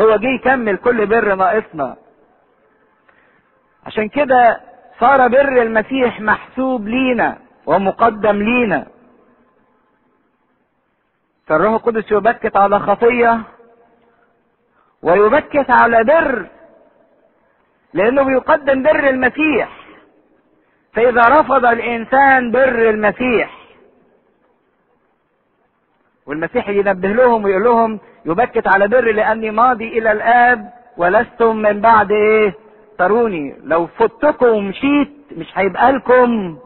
هو 0.00 0.16
جه 0.16 0.28
يكمل 0.28 0.76
كل 0.76 1.06
بر 1.06 1.34
ناقصنا. 1.34 1.96
عشان 3.86 4.08
كده 4.08 4.60
صار 5.00 5.28
بر 5.28 5.62
المسيح 5.62 6.20
محسوب 6.20 6.88
لينا 6.88 7.38
ومقدم 7.66 8.36
لينا. 8.42 8.86
فالروح 11.46 11.72
القدس 11.72 12.12
يبكت 12.12 12.56
على 12.56 12.78
خطيه 12.78 13.40
ويبكت 15.02 15.70
على 15.70 16.04
بر 16.04 16.46
لأنه 17.92 18.22
بيقدم 18.22 18.82
بر 18.82 19.08
المسيح. 19.08 19.79
فإذا 20.92 21.22
رفض 21.28 21.64
الإنسان 21.66 22.50
بر 22.50 22.90
المسيح 22.90 23.60
والمسيح 26.26 26.68
ينبه 26.68 27.08
لهم 27.08 27.44
ويقول 27.44 27.64
لهم 27.64 28.00
يبكت 28.26 28.66
على 28.68 28.88
بر 28.88 29.04
لأني 29.12 29.50
ماضي 29.50 29.98
إلى 29.98 30.12
الآب 30.12 30.70
ولستم 30.96 31.56
من 31.56 31.80
بعد 31.80 32.12
إيه؟ 32.12 32.54
تروني. 32.98 33.54
لو 33.64 33.86
فتكم 33.86 34.46
ومشيت 34.46 35.10
مش 35.36 35.46
هيبقى 35.58 35.92
لكم 35.92 36.58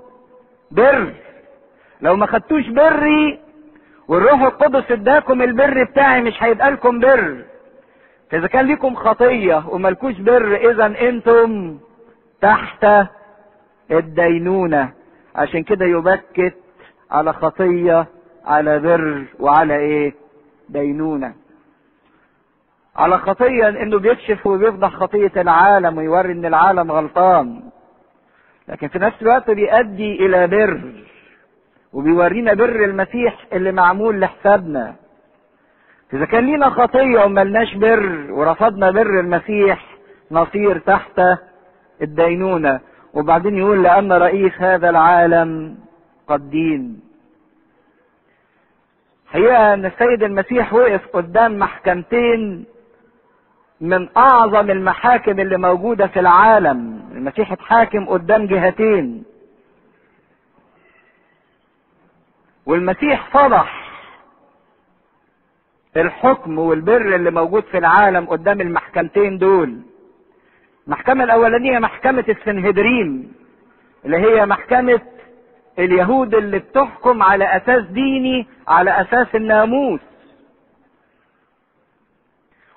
بر. 0.70 1.12
لو 2.00 2.16
ما 2.16 2.26
خدتوش 2.26 2.68
بري 2.68 3.38
والروح 4.08 4.42
القدس 4.42 4.90
اداكم 4.92 5.42
البر 5.42 5.84
بتاعي 5.84 6.22
مش 6.22 6.42
هيبقى 6.42 6.70
لكم 6.70 6.98
بر. 7.00 7.44
فاذا 8.30 8.46
كان 8.46 8.66
لكم 8.66 8.94
خطية 8.94 9.64
وملكوش 9.68 10.14
بر 10.20 10.56
اذا 10.70 10.86
أنتم 10.86 11.78
تحت 12.40 12.86
الدينونة. 13.90 14.92
عشان 15.34 15.62
كده 15.62 15.86
يبكت 15.86 16.54
على 17.10 17.32
خطية 17.32 18.06
على 18.44 18.78
بر 18.78 19.24
وعلى 19.40 19.76
إيه؟ 19.76 20.14
دينونة. 20.68 21.34
على 22.96 23.18
خطية 23.18 23.68
إنه 23.68 23.98
بيكشف 23.98 24.46
وبيفضح 24.46 24.88
خطية 24.88 25.32
العالم 25.36 25.98
ويوري 25.98 26.32
إن 26.32 26.44
العالم 26.44 26.92
غلطان. 26.92 27.62
لكن 28.68 28.88
في 28.88 28.98
نفس 28.98 29.22
الوقت 29.22 29.50
بيؤدي 29.50 30.26
إلى 30.26 30.46
بر 30.46 30.80
وبيورينا 31.92 32.54
بر 32.54 32.84
المسيح 32.84 33.46
اللي 33.52 33.72
معمول 33.72 34.20
لحسابنا. 34.20 34.94
إذا 36.12 36.24
كان 36.24 36.46
لينا 36.46 36.70
خطية 36.70 37.24
وملناش 37.24 37.74
بر 37.74 38.26
ورفضنا 38.30 38.90
بر 38.90 39.20
المسيح 39.20 39.86
نصير 40.30 40.78
تحت 40.78 41.20
الدينونة. 42.02 42.80
وبعدين 43.14 43.58
يقول 43.58 43.82
لأن 43.82 44.12
رئيس 44.12 44.52
هذا 44.58 44.90
العالم 44.90 45.78
قد 46.28 46.50
دين 46.50 47.00
حقيقة 49.26 49.74
إن 49.74 49.84
السيد 49.86 50.22
المسيح 50.22 50.74
وقف 50.74 51.06
قدام 51.16 51.58
محكمتين 51.58 52.64
من 53.80 54.08
أعظم 54.16 54.70
المحاكم 54.70 55.40
اللي 55.40 55.56
موجودة 55.58 56.06
في 56.06 56.20
العالم. 56.20 57.00
المسيح 57.12 57.52
اتحاكم 57.52 58.08
قدام 58.08 58.46
جهتين. 58.46 59.24
والمسيح 62.66 63.30
فضح 63.30 63.84
الحكم 65.96 66.58
والبر 66.58 67.14
اللي 67.14 67.30
موجود 67.30 67.64
في 67.64 67.78
العالم 67.78 68.26
قدام 68.26 68.60
المحكمتين 68.60 69.38
دول. 69.38 69.78
المحكمة 70.86 71.24
الأولانية 71.24 71.78
محكمة 71.78 72.24
السنهدرين 72.28 73.32
اللي 74.04 74.16
هي 74.16 74.46
محكمة 74.46 75.00
اليهود 75.78 76.34
اللي 76.34 76.58
بتحكم 76.58 77.22
على 77.22 77.56
أساس 77.56 77.84
ديني 77.84 78.46
على 78.68 78.90
أساس 79.00 79.34
الناموس 79.34 80.00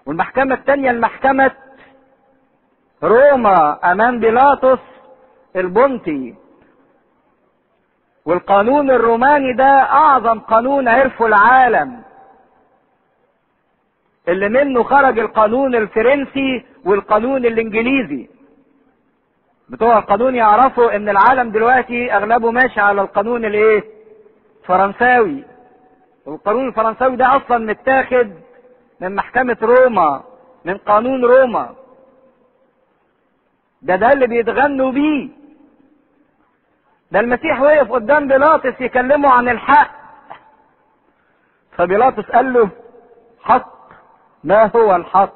والمحكمة 0.05 0.55
الثانية 0.55 0.91
المحكمة 0.91 1.51
روما 3.03 3.79
أمام 3.91 4.19
بيلاطس 4.19 4.79
البنطي 5.55 6.35
والقانون 8.25 8.91
الروماني 8.91 9.53
ده 9.53 9.65
أعظم 9.81 10.39
قانون 10.39 10.87
عرفه 10.87 11.25
العالم. 11.25 12.01
اللي 14.27 14.49
منه 14.49 14.83
خرج 14.83 15.19
القانون 15.19 15.75
الفرنسي 15.75 16.65
والقانون 16.85 17.45
الانجليزي. 17.45 18.29
بتوع 19.69 19.97
القانون 19.97 20.35
يعرفوا 20.35 20.95
إن 20.95 21.09
العالم 21.09 21.51
دلوقتي 21.51 22.13
أغلبه 22.13 22.51
ماشي 22.51 22.79
على 22.79 23.01
القانون 23.01 23.45
الإيه؟ 23.45 23.83
فرنساوي. 24.65 25.43
والقانون 26.25 26.67
الفرنساوي 26.67 27.15
ده 27.15 27.35
أصلا 27.37 27.57
متاخد 27.57 28.31
من 29.01 29.15
محكمة 29.15 29.57
روما 29.61 30.23
من 30.65 30.77
قانون 30.77 31.25
روما. 31.25 31.75
ده 33.81 33.95
ده 33.95 34.13
اللي 34.13 34.27
بيتغنوا 34.27 34.91
بيه. 34.91 35.29
ده 37.11 37.19
المسيح 37.19 37.61
وقف 37.61 37.91
قدام 37.91 38.27
بيلاطس 38.27 38.81
يكلمه 38.81 39.29
عن 39.29 39.49
الحق. 39.49 39.91
فبيلاطس 41.71 42.23
قال 42.31 42.53
له 42.53 42.69
حق 43.43 43.76
ما 44.47 44.71
هو 44.75 44.95
الحق؟ 44.95 45.33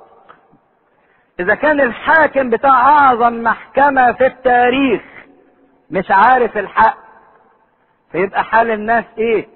إذا 1.39 1.55
كان 1.55 1.81
الحاكم 1.81 2.49
بتاع 2.49 2.69
أعظم 2.89 3.33
محكمة 3.43 4.11
في 4.11 4.25
التاريخ 4.25 5.01
مش 5.91 6.05
عارف 6.11 6.57
الحق 6.57 6.97
فيبقى 8.11 8.43
حال 8.43 8.71
الناس 8.71 9.05
إيه؟ 9.17 9.47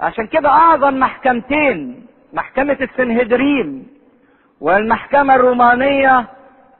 عشان 0.00 0.26
كده 0.26 0.48
أعظم 0.48 0.94
محكمتين 0.94 2.06
محكمة 2.32 2.76
السنهدرين 2.80 3.88
والمحكمة 4.60 5.34
الرومانية 5.34 6.26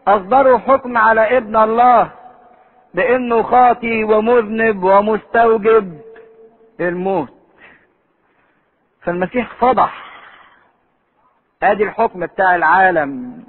أصدروا 0.09 0.59
حكم 0.59 0.97
على 0.99 1.37
ابن 1.37 1.57
الله 1.57 2.11
بإنه 2.95 3.43
خاطي 3.43 4.05
ومذنب 4.05 4.83
ومستوجب 4.85 6.01
الموت 6.81 7.33
فالمسيح 9.03 9.55
فضح 9.61 10.06
ادي 11.63 11.85
الحكم 11.85 12.27
بتاع 12.27 12.55
العالم. 12.57 13.45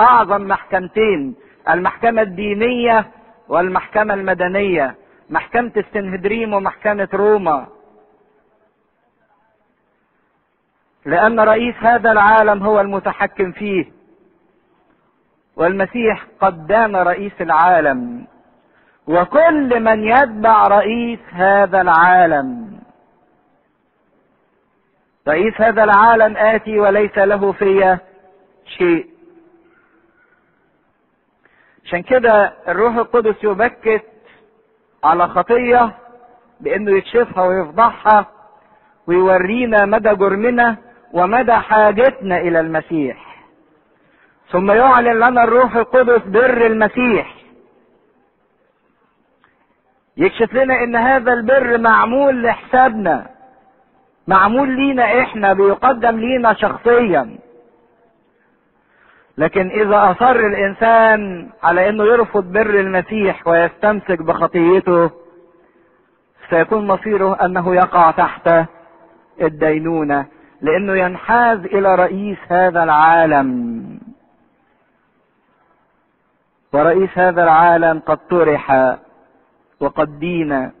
اعظم 0.00 0.42
محكمتين 0.42 1.34
المحكمة 1.68 2.22
الدينية 2.22 3.10
والمحكمة 3.48 4.14
المدنية 4.14 4.94
محكمة 5.30 5.72
السنهدريم 5.76 6.54
ومحكمة 6.54 7.08
روما. 7.14 7.66
لأن 11.06 11.40
رئيس 11.40 11.74
هذا 11.80 12.12
العالم 12.12 12.62
هو 12.62 12.80
المتحكم 12.80 13.52
فيه. 13.52 13.84
والمسيح 15.56 16.26
قد 16.40 16.66
دان 16.66 16.96
رئيس 16.96 17.32
العالم. 17.40 18.26
وكل 19.06 19.80
من 19.80 20.04
يتبع 20.04 20.66
رئيس 20.68 21.20
هذا 21.32 21.80
العالم. 21.80 22.71
رئيس 25.28 25.60
هذا 25.60 25.84
العالم 25.84 26.36
آتي 26.36 26.78
وليس 26.78 27.18
له 27.18 27.52
في 27.52 27.98
شيء. 28.66 29.06
عشان 31.84 32.02
كده 32.02 32.52
الروح 32.68 32.96
القدس 32.96 33.44
يبكت 33.44 34.04
على 35.04 35.28
خطية 35.28 35.94
بإنه 36.60 36.96
يكشفها 36.96 37.44
ويفضحها 37.44 38.26
ويورينا 39.06 39.84
مدى 39.84 40.14
جرمنا 40.14 40.76
ومدى 41.12 41.52
حاجتنا 41.52 42.38
إلى 42.38 42.60
المسيح. 42.60 43.36
ثم 44.50 44.70
يعلن 44.70 45.16
لنا 45.28 45.44
الروح 45.44 45.76
القدس 45.76 46.22
بر 46.22 46.66
المسيح. 46.66 47.34
يكشف 50.16 50.54
لنا 50.54 50.82
إن 50.84 50.96
هذا 50.96 51.32
البر 51.32 51.78
معمول 51.78 52.42
لحسابنا. 52.42 53.31
معمول 54.28 54.68
لينا 54.76 55.20
إحنا 55.20 55.52
بيقدم 55.52 56.18
لينا 56.18 56.54
شخصيا. 56.54 57.38
لكن 59.38 59.70
إذا 59.70 60.10
أصر 60.10 60.36
الإنسان 60.36 61.50
على 61.62 61.88
إنه 61.88 62.04
يرفض 62.04 62.52
بر 62.52 62.80
المسيح 62.80 63.46
ويستمسك 63.48 64.22
بخطيته 64.22 65.10
سيكون 66.50 66.86
مصيره 66.86 67.44
أنه 67.44 67.74
يقع 67.74 68.10
تحت 68.10 68.50
الدينونة 69.42 70.26
لأنه 70.60 70.94
ينحاز 70.94 71.58
إلى 71.58 71.94
رئيس 71.94 72.38
هذا 72.48 72.82
العالم. 72.82 73.82
ورئيس 76.72 77.10
هذا 77.18 77.42
العالم 77.42 77.98
قد 78.06 78.18
طرح 78.30 78.96
وقد 79.80 80.18
دين. 80.18 80.72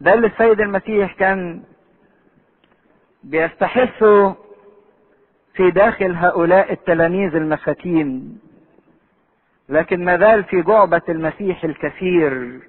ده 0.00 0.14
اللي 0.14 0.26
السيد 0.26 0.60
المسيح 0.60 1.12
كان 1.12 1.62
بيستحثه 3.24 4.34
في 5.54 5.70
داخل 5.70 6.14
هؤلاء 6.14 6.72
التلاميذ 6.72 7.34
المساكين 7.36 8.38
لكن 9.68 10.04
ما 10.04 10.16
زال 10.18 10.44
في 10.44 10.62
جعبة 10.62 11.02
المسيح 11.08 11.64
الكثير 11.64 12.60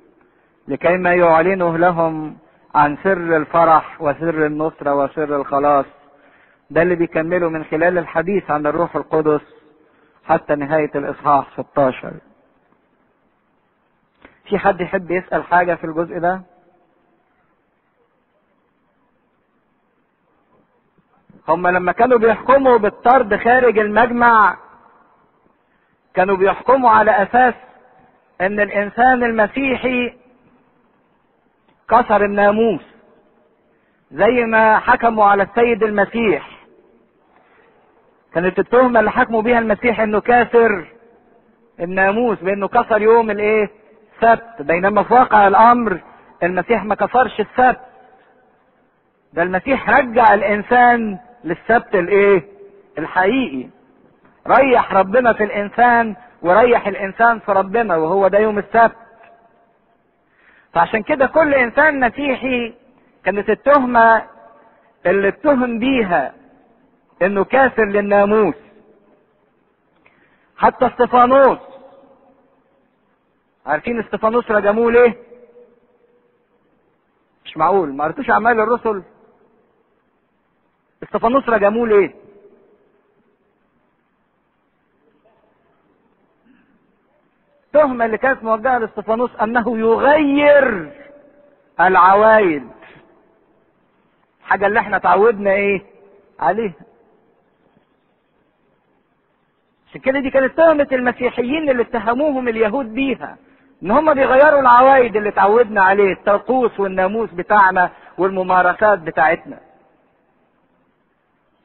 لكي 0.68 0.98
ما 0.98 1.13
يعلنه 1.13 1.78
لهم 1.78 2.38
عن 2.76 2.98
سر 3.04 3.38
الفرح 3.38 4.02
وسر 4.02 4.46
النصرة 4.46 4.96
وسر 4.96 5.36
الخلاص 5.36 5.86
ده 6.70 6.82
اللي 6.82 6.96
بيكمله 6.96 7.50
من 7.50 7.63
خلال 7.63 7.98
الحديث 7.98 8.52
عن 8.52 8.68
الروح 8.68 8.96
القدس 8.96 9.42
حتى 10.26 10.56
نهاية 10.56 10.92
الإصحاح 10.96 11.48
16 11.54 12.13
في 14.50 14.58
حد 14.58 14.82
يحب 14.82 15.12
يسأل 15.12 15.44
حاجة 15.44 15.76
في 15.76 15.84
الجزء 15.84 16.20
ده؟ 16.20 16.42
هم 21.50 21.68
لما 21.68 21.92
كانوا 21.92 22.18
بيحكموا 22.18 22.78
بالطرد 22.78 23.36
خارج 23.36 23.80
المجمع 23.80 24.58
كانوا 26.14 26.38
بيحكموا 26.38 26.90
على 26.90 27.12
أساس 27.24 27.54
إن 28.42 28.60
الإنسان 28.60 29.23
المسيحي 29.23 30.13
كسر 31.90 32.26
الناموس 32.26 32.82
زي 34.12 34.46
ما 34.46 34.80
حكموا 34.80 35.26
على 35.26 35.44
السيد 35.44 35.84
المسيح. 35.84 36.50
كانت 38.34 38.60
التهمة 38.60 39.00
اللي 39.00 39.12
حكموا 39.12 39.42
بيها 39.42 39.60
المسيح 39.60 40.00
إنه 40.00 40.19
كاسر 40.21 40.88
الناموس 41.80 42.40
بإنه 42.40 42.67
كسر 42.67 43.02
يوم 43.02 43.32
الإيه؟ 43.32 43.69
السبت. 44.15 44.62
بينما 44.62 45.04
في 45.04 45.13
واقع 45.13 45.48
الأمر 45.48 46.00
المسيح 46.44 46.84
ما 46.84 46.96
كسرش 46.96 47.40
السبت. 47.40 47.80
ده 49.34 49.44
المسيح 49.44 49.90
رجع 49.90 50.34
الإنسان 50.34 51.17
للسبت 51.44 51.96
الايه؟ 51.96 52.44
الحقيقي. 52.98 53.69
ريح 54.48 54.94
ربنا 54.94 55.33
في 55.33 55.44
الإنسان 55.44 56.15
وريح 56.42 56.87
الإنسان 56.87 57.40
في 57.40 57.52
ربنا 57.52 57.96
وهو 57.96 58.27
ده 58.27 58.40
يوم 58.40 58.58
السبت. 58.60 58.96
فعشان 60.73 61.04
كده 61.04 61.25
كل 61.27 61.54
إنسان 61.54 62.00
مسيحي 62.00 62.73
كانت 63.25 63.50
التهمة 63.50 64.25
اللي 65.06 65.27
اتهم 65.27 65.79
بيها 65.79 66.33
إنه 67.21 67.44
كاسر 67.44 67.85
للناموس. 67.85 68.56
حتى 70.58 70.87
استفانوس. 70.87 71.58
عارفين 73.65 74.00
استفانوس 74.00 74.52
رجموه 74.52 74.92
ليه؟ 74.92 75.15
مش 77.46 77.58
معقول. 77.58 77.94
ما 77.96 78.04
قريتوش 78.04 78.29
أعمال 78.29 78.60
الرسل؟ 78.60 79.04
استفانوس 81.04 81.50
رجموه 81.50 81.87
ليه؟ 81.87 82.13
التهمة 87.67 88.06
اللي 88.06 88.17
كانت 88.17 88.43
موجهة 88.43 88.77
لإستفانوس 88.77 89.35
أنه 89.41 89.77
يغير 89.77 90.91
العوايد. 91.81 92.63
حاجة 94.43 94.67
اللي 94.67 94.79
إحنا 94.79 94.97
تعودنا 94.97 95.52
إيه؟ 95.52 95.81
عليها. 96.39 96.73
عشان 99.89 100.02
كده 100.02 100.19
دي 100.19 100.29
كانت 100.29 100.58
تهمة 100.58 100.87
المسيحيين 100.91 101.69
اللي 101.69 101.81
اتهموهم 101.83 102.47
اليهود 102.47 102.93
بيها 102.93 103.37
إن 103.83 103.91
هم 103.91 104.13
بيغيروا 104.13 104.60
العوايد 104.62 105.15
اللي 105.15 105.29
اتعودنا 105.29 105.81
عليه 105.81 106.13
الطقوس 106.13 106.79
والناموس 106.79 107.29
بتاعنا 107.31 107.89
والممارسات 108.17 109.00
بتاعتنا. 109.00 109.60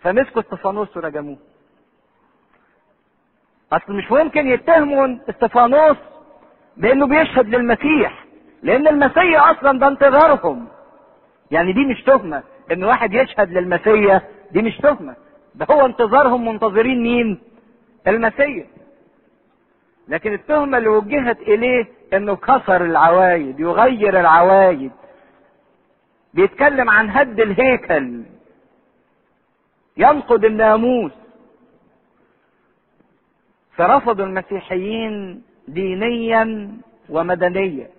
فمسكوا 0.04 0.42
استفانوس 0.42 0.96
ورجموه. 0.96 1.36
أصل 3.72 3.92
مش 3.92 4.10
ممكن 4.12 4.46
يتهموا 4.46 5.16
استفانوس 5.30 5.96
بأنه 6.76 7.06
بيشهد 7.06 7.48
للمسيح 7.54 8.24
لأن 8.62 8.88
المسيح 8.88 9.48
أصلا 9.48 9.78
ده 9.78 9.88
انتظارهم. 9.88 10.68
يعني 11.50 11.72
دي 11.72 11.84
مش 11.84 12.02
تهمة 12.02 12.42
إن 12.72 12.84
واحد 12.84 13.14
يشهد 13.14 13.52
للمسيح 13.52 14.22
دي 14.52 14.62
مش 14.62 14.76
تهمة. 14.78 15.16
ده 15.54 15.66
هو 15.70 15.86
انتظارهم 15.86 16.48
منتظرين 16.48 17.02
مين؟ 17.02 17.40
المسيح. 18.06 18.66
لكن 20.08 20.32
التهمة 20.32 20.78
اللي 20.78 20.88
وجهت 20.88 21.40
إليه 21.40 21.86
إنه 22.12 22.36
كسر 22.36 22.84
العوايد 22.84 23.60
يغير 23.60 24.20
العوايد. 24.20 24.92
بيتكلم 26.34 26.90
عن 26.90 27.10
هد 27.10 27.40
الهيكل. 27.40 28.22
ينقض 29.96 30.44
الناموس. 30.44 31.12
فرفضوا 33.76 34.24
المسيحيين 34.24 35.42
دينيا 35.68 36.72
ومدنيا. 37.08 37.90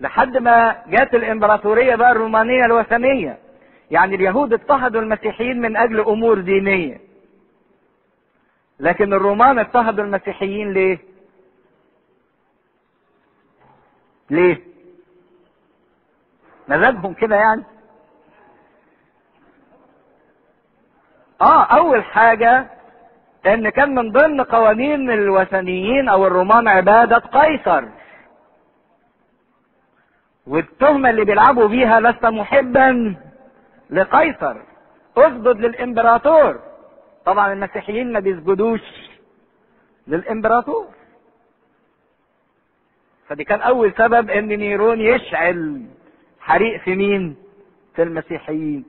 لحد 0.00 0.36
ما 0.36 0.82
جات 0.86 1.14
الإمبراطورية 1.14 1.94
بقى 1.96 2.12
الرومانية 2.12 2.64
الوثنية. 2.64 3.38
يعني 3.90 4.14
اليهود 4.14 4.52
اضطهدوا 4.52 5.00
المسيحيين 5.00 5.60
من 5.60 5.76
أجل 5.76 6.00
أمور 6.00 6.40
دينية. 6.40 7.00
لكن 8.80 9.12
الرومان 9.12 9.58
اضطهدوا 9.58 10.04
المسيحيين 10.04 10.72
ليه؟ 10.72 10.98
ليه؟ 14.30 14.64
مزاجهم 16.68 17.14
كده 17.14 17.36
يعني. 17.36 17.64
آه 21.40 21.62
أول 21.64 22.04
حاجة 22.04 22.66
إن 23.46 23.68
كان 23.68 23.94
من 23.94 24.12
ضمن 24.12 24.40
قوانين 24.40 25.10
الوثنيين 25.10 26.08
أو 26.08 26.26
الرومان 26.26 26.68
عبادة 26.68 27.18
قيصر. 27.18 27.84
والتهمة 30.46 31.10
اللي 31.10 31.24
بيلعبوا 31.24 31.68
بيها 31.68 32.00
لست 32.00 32.26
محبا 32.26 33.16
لقيصر. 33.90 34.56
أسجد 35.16 35.46
للإمبراطور. 35.60 36.60
طبعا 37.24 37.52
المسيحيين 37.52 38.12
ما 38.12 38.20
بيسجدوش 38.20 38.80
للإمبراطور. 40.06 40.86
فدي 43.28 43.44
كان 43.44 43.60
أول 43.60 43.92
سبب 43.98 44.30
إن 44.30 44.48
نيرون 44.48 45.00
يشعل 45.00 45.86
حريق 46.40 46.80
في 46.80 46.96
مين؟ 46.96 47.36
في 47.94 48.02
المسيحيين. 48.02 48.84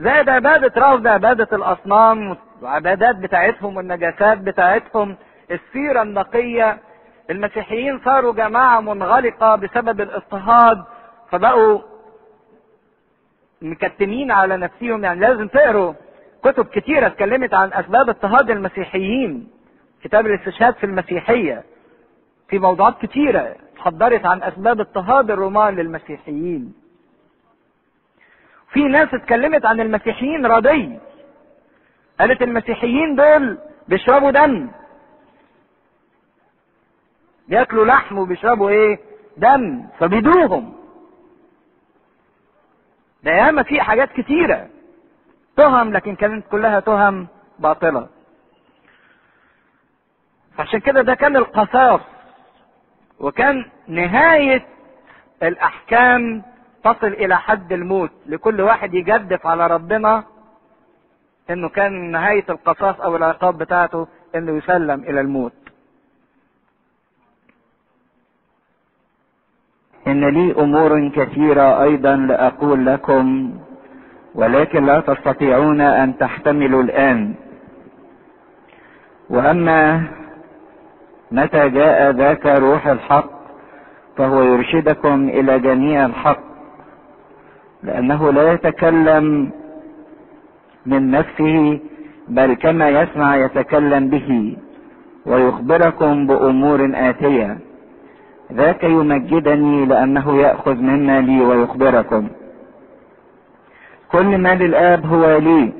زائد 0.00 0.28
عبادة 0.28 0.72
رفض 0.76 1.06
عبادة 1.06 1.48
الأصنام 1.56 2.36
والعبادات 2.62 3.16
بتاعتهم 3.16 3.76
والنجاسات 3.76 4.38
بتاعتهم. 4.38 5.16
السيرة 5.50 6.02
النقية 6.02 6.78
المسيحيين 7.30 8.00
صاروا 8.04 8.32
جماعة 8.32 8.80
منغلقة 8.80 9.56
بسبب 9.56 10.00
الاضطهاد 10.00 10.84
فبقوا 11.30 11.78
مكتمين 13.62 14.30
على 14.30 14.56
نفسهم. 14.56 15.04
يعني 15.04 15.20
لازم 15.20 15.48
تقروا 15.48 15.92
كتب 16.44 16.64
كتيرة 16.66 17.06
اتكلمت 17.06 17.54
عن 17.54 17.72
أسباب 17.72 18.08
اضطهاد 18.08 18.50
المسيحيين. 18.50 19.48
كتاب 20.04 20.26
الاستشهاد 20.26 20.74
في 20.74 20.86
المسيحية. 20.86 21.62
في 22.48 22.58
موضوعات 22.58 22.98
كتيرة 23.02 23.54
اتحضرت 23.74 24.26
عن 24.26 24.42
أسباب 24.42 24.80
اضطهاد 24.80 25.30
الرومان 25.30 25.76
للمسيحيين. 25.76 26.81
في 28.72 28.82
ناس 28.84 29.14
اتكلمت 29.14 29.64
عن 29.66 29.80
المسيحيين 29.80 30.46
ردي 30.46 30.98
قالت 32.20 32.42
المسيحيين 32.42 33.14
دول 33.16 33.58
بيشربوا 33.88 34.30
دم. 34.30 34.70
بياكلوا 37.48 37.84
لحم 37.86 38.18
وبيشربوا 38.18 38.70
إيه؟ 38.70 38.98
دم. 39.36 39.86
فبيدوهم. 39.98 40.76
ده 43.22 43.30
ياما 43.30 43.62
في 43.62 43.80
حاجات 43.80 44.12
كتيرة. 44.12 44.68
تهم 45.56 45.92
لكن 45.92 46.16
كانت 46.16 46.46
كلها 46.46 46.80
تهم 46.80 47.28
باطلة. 47.58 48.08
فعشان 50.56 50.80
كده 50.80 51.02
ده 51.02 51.14
كان 51.14 51.36
القصاص. 51.36 52.00
وكان 53.20 53.70
نهاية 53.88 54.66
الأحكام 55.42 56.42
تصل 56.84 57.06
إلى 57.06 57.36
حد 57.38 57.72
الموت 57.72 58.10
لكل 58.26 58.60
واحد 58.60 58.94
يجدف 58.94 59.46
على 59.46 59.66
ربنا 59.66 60.24
إنه 61.50 61.68
كان 61.68 62.10
نهاية 62.10 62.44
القصاص 62.50 63.00
أو 63.00 63.16
العقاب 63.16 63.58
بتاعته 63.58 64.06
إنه 64.34 64.52
يسلم 64.56 65.00
إلى 65.00 65.20
الموت. 65.20 65.52
إن 70.06 70.24
لي 70.28 70.52
أمور 70.52 71.08
كثيرة 71.08 71.82
أيضا 71.82 72.16
لأقول 72.16 72.86
لكم 72.86 73.52
ولكن 74.34 74.84
لا 74.86 75.00
تستطيعون 75.00 75.80
أن 75.80 76.18
تحتملوا 76.18 76.82
الآن. 76.82 77.34
وأما 79.30 80.02
متى 81.30 81.68
جاء 81.68 82.10
ذاك 82.10 82.46
روح 82.46 82.86
الحق 82.86 83.30
فهو 84.16 84.42
يرشدكم 84.42 85.28
إلى 85.28 85.58
جميع 85.58 86.06
الحق 86.06 86.51
لأنه 87.82 88.32
لا 88.32 88.52
يتكلم 88.52 89.50
من 90.86 91.10
نفسه 91.10 91.80
بل 92.28 92.54
كما 92.54 92.88
يسمع 92.88 93.36
يتكلم 93.36 94.08
به 94.08 94.56
ويخبركم 95.26 96.26
بأمور 96.26 96.90
آتية. 96.94 97.58
ذاك 98.52 98.84
يمجدني 98.84 99.86
لأنه 99.86 100.36
يأخذ 100.36 100.76
مما 100.76 101.20
لي 101.20 101.40
ويخبركم. 101.40 102.28
كل 104.12 104.38
ما 104.38 104.54
للآب 104.54 105.06
هو 105.06 105.38
لي 105.38 105.72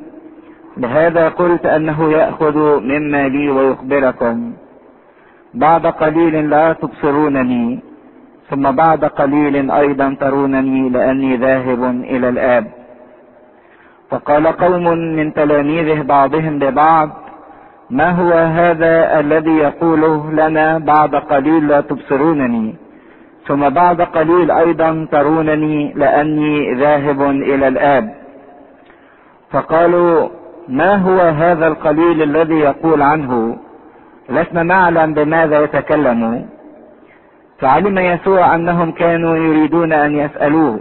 لهذا 0.77 1.29
قلت 1.29 1.67
أنه 1.67 2.13
يأخذ 2.13 2.81
مما 2.81 3.29
لي 3.29 3.51
ويخبركم. 3.51 4.53
بعد 5.55 5.87
قليل 5.87 6.51
لا 6.51 6.73
تبصرونني. 6.73 7.81
ثم 8.53 8.71
بعد 8.71 9.05
قليل 9.05 9.71
أيضا 9.71 10.17
ترونني 10.21 10.89
لأني 10.89 11.37
ذاهب 11.37 11.85
إلى 11.85 12.29
الآب. 12.29 12.67
فقال 14.11 14.47
قوم 14.47 14.85
من 15.17 15.35
تلاميذه 15.35 16.03
بعضهم 16.03 16.59
لبعض 16.59 17.11
ما 17.91 18.11
هو 18.11 18.33
هذا 18.33 19.21
الذي 19.21 19.51
يقوله 19.51 20.33
لنا 20.33 20.79
بعد 20.79 21.15
قليل 21.15 21.69
لا 21.69 21.81
تبصرونني؟ 21.81 22.75
ثم 23.47 23.69
بعد 23.69 24.01
قليل 24.01 24.51
أيضا 24.51 25.07
ترونني 25.13 25.93
لأني 25.93 26.75
ذاهب 26.75 27.23
إلى 27.23 27.69
الآب. 27.69 28.15
فقالوا 29.51 30.29
ما 30.69 30.95
هو 30.97 31.21
هذا 31.21 31.67
القليل 31.67 32.23
الذي 32.23 32.59
يقول 32.59 33.03
عنه؟ 33.03 33.57
لسنا 34.31 34.63
نعلم 34.63 35.15
بماذا 35.15 35.61
يتكلم. 35.61 36.47
فعلم 37.63 37.99
يسوع 37.99 38.55
أنهم 38.55 38.93
كانوا 38.93 39.37
يريدون 39.37 39.93
أن 39.93 40.17
يسألوه. 40.17 40.81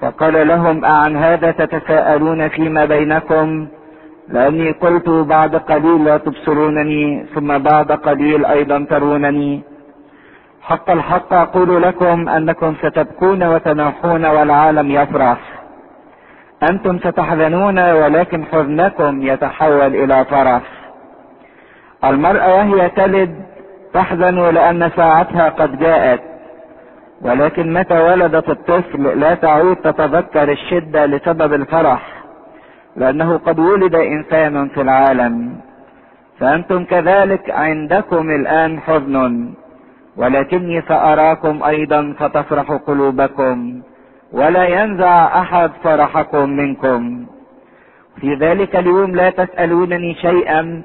فقال 0.00 0.48
لهم 0.48 0.84
أعن 0.84 1.16
هذا 1.16 1.50
تتساءلون 1.50 2.48
فيما 2.48 2.84
بينكم؟ 2.84 3.66
لأني 4.28 4.70
قلت 4.72 5.08
بعد 5.08 5.56
قليل 5.56 6.04
لا 6.04 6.16
تبصرونني 6.16 7.26
ثم 7.34 7.58
بعد 7.58 7.92
قليل 7.92 8.46
أيضا 8.46 8.86
ترونني. 8.90 9.62
حق 10.62 10.90
الحق 10.90 11.32
أقول 11.32 11.82
لكم 11.82 12.28
أنكم 12.28 12.74
ستبكون 12.82 13.42
وتنوحون 13.42 14.26
والعالم 14.26 14.90
يفرح. 14.90 15.38
أنتم 16.70 16.98
ستحزنون 16.98 17.78
ولكن 17.78 18.44
حزنكم 18.44 19.22
يتحول 19.22 19.94
إلى 19.94 20.24
فرح. 20.24 20.62
المرأة 22.04 22.54
وهي 22.54 22.88
تلد 22.88 23.45
تحزن 23.96 24.38
لأن 24.54 24.90
ساعتها 24.96 25.48
قد 25.48 25.78
جاءت. 25.78 26.20
ولكن 27.22 27.72
متى 27.72 27.98
ولدت 27.98 28.48
الطفل 28.48 29.20
لا 29.20 29.34
تعود 29.34 29.76
تتذكر 29.76 30.52
الشدة 30.52 31.06
لسبب 31.06 31.52
الفرح 31.52 32.02
لأنه 32.96 33.38
قد 33.38 33.58
ولد 33.58 33.94
إنسان 33.94 34.68
في 34.68 34.80
العالم. 34.80 35.60
فأنتم 36.40 36.84
كذلك 36.84 37.50
عندكم 37.50 38.30
الآن 38.30 38.80
حزن 38.80 39.14
ولكني 40.16 40.82
سأراكم 40.88 41.62
أيضا 41.62 42.14
فتفرح 42.18 42.72
قلوبكم 42.72 43.82
ولا 44.32 44.64
ينزع 44.64 45.40
أحد 45.40 45.70
فرحكم 45.84 46.48
منكم. 46.50 47.26
في 48.20 48.34
ذلك 48.34 48.76
اليوم 48.76 49.10
لا 49.16 49.30
تسألونني 49.30 50.14
شيئا 50.14 50.82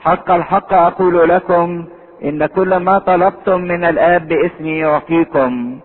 حق 0.00 0.30
الحق 0.30 0.72
أقول 0.72 1.28
لكم 1.28 1.84
إن 2.24 2.46
كل 2.46 2.76
ما 2.76 2.98
طلبتم 2.98 3.60
من 3.60 3.84
الآب 3.84 4.28
باسمي 4.28 4.78
يعطيكم. 4.78 5.80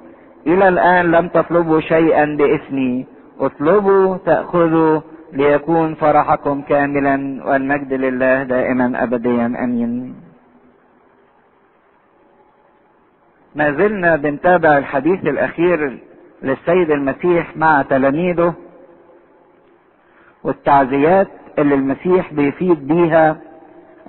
إلى 0.47 0.67
الآن 0.67 1.11
لم 1.11 1.27
تطلبوا 1.27 1.79
شيئا 1.79 2.25
باسمي 2.25 3.05
اطلبوا 3.39 4.17
تأخذوا 4.17 5.01
ليكون 5.33 5.95
فرحكم 5.95 6.61
كاملا 6.61 7.43
والمجد 7.45 7.93
لله 7.93 8.43
دائما 8.43 9.03
أبديا 9.03 9.45
أمين. 9.45 10.15
ما 13.55 13.71
زلنا 13.71 14.15
بنتابع 14.15 14.77
الحديث 14.77 15.19
الأخير 15.23 15.99
للسيد 16.43 16.91
المسيح 16.91 17.57
مع 17.57 17.81
تلاميذه 17.81 18.53
والتعزيات 20.43 21.27
اللي 21.59 21.75
المسيح 21.75 22.33
بيفيد 22.33 22.87
بيها 22.87 23.37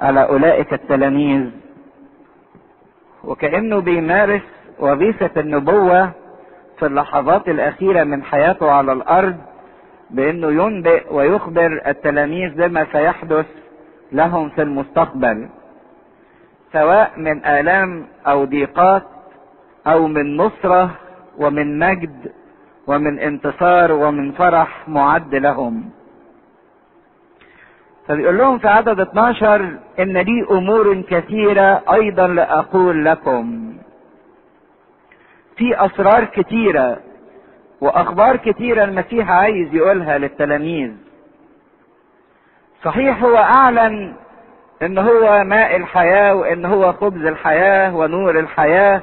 على 0.00 0.28
أولئك 0.28 0.72
التلاميذ. 0.72 1.50
وكأنه 3.26 3.78
بيمارس 3.80 4.42
وظيفة 4.78 5.30
النبوة 5.36 6.10
في 6.78 6.86
اللحظات 6.86 7.48
الأخيرة 7.48 8.04
من 8.04 8.22
حياته 8.22 8.70
على 8.70 8.92
الأرض 8.92 9.36
بأنه 10.10 10.64
ينبئ 10.64 11.14
ويخبر 11.14 11.82
التلاميذ 11.86 12.54
بما 12.54 12.86
سيحدث 12.92 13.46
لهم 14.12 14.48
في 14.48 14.62
المستقبل 14.62 15.48
سواء 16.72 17.12
من 17.16 17.44
آلام 17.44 18.06
أو 18.26 18.44
ضيقات 18.44 19.02
أو 19.86 20.06
من 20.06 20.36
نصرة 20.36 20.90
ومن 21.38 21.78
مجد 21.78 22.32
ومن 22.86 23.18
انتصار 23.18 23.92
ومن 23.92 24.32
فرح 24.32 24.88
معد 24.88 25.34
لهم. 25.34 25.90
فبيقول 28.08 28.38
لهم 28.38 28.58
في 28.58 28.68
عدد 28.68 29.00
12 29.00 29.78
إن 29.98 30.18
لي 30.18 30.46
أمور 30.50 31.00
كثيرة 31.00 31.82
أيضا 31.92 32.26
لاقول 32.26 33.04
لكم. 33.04 33.72
في 35.56 35.84
أسرار 35.86 36.24
كثيرة 36.24 36.98
وأخبار 37.80 38.36
كثيرة 38.36 38.84
المسيح 38.84 39.30
عايز 39.30 39.74
يقولها 39.74 40.18
للتلاميذ. 40.18 40.92
صحيح 42.84 43.22
هو 43.22 43.36
أعلن 43.36 44.14
إن 44.82 44.98
هو 44.98 45.44
ماء 45.44 45.76
الحياة 45.76 46.34
وإن 46.34 46.64
هو 46.64 46.92
خبز 46.92 47.26
الحياة 47.26 47.96
ونور 47.96 48.38
الحياة 48.40 49.02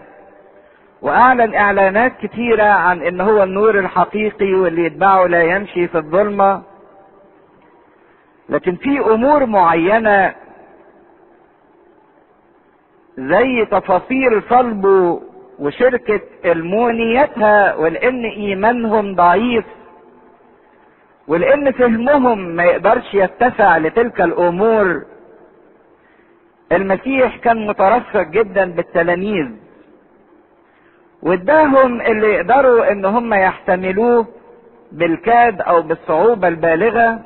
وأعلن 1.01 1.55
إعلانات 1.55 2.11
كثيرة 2.21 2.63
عن 2.63 3.01
إن 3.01 3.21
هو 3.21 3.43
النور 3.43 3.79
الحقيقي 3.79 4.53
واللي 4.53 4.85
يتبعه 4.85 5.25
لا 5.25 5.43
يمشي 5.43 5.87
في 5.87 5.97
الظلمة. 5.97 6.72
لكن 8.49 8.75
في 8.75 8.99
أمور 8.99 9.45
معينة 9.45 10.35
زي 13.17 13.65
تفاصيل 13.71 14.43
صلبه 14.49 15.21
وشركة 15.59 16.21
المونيتها 16.45 17.75
ولان 17.75 18.25
إيمانهم 18.25 19.15
ضعيف 19.15 19.65
ولان 21.27 21.71
فهمهم 21.71 22.39
ما 22.39 22.63
يقدرش 22.63 23.13
يتسع 23.13 23.77
لتلك 23.77 24.21
الأمور. 24.21 25.05
المسيح 26.71 27.37
كان 27.37 27.67
مترفق 27.67 28.21
جدا 28.21 28.71
بالتلاميذ 28.71 29.47
واداهم 31.21 32.01
اللي 32.01 32.27
يقدروا 32.33 32.91
إن 32.91 33.05
هم 33.05 33.33
يحتملوه 33.33 34.27
بالكاد 34.91 35.61
أو 35.61 35.81
بالصعوبة 35.81 36.47
البالغة. 36.47 37.19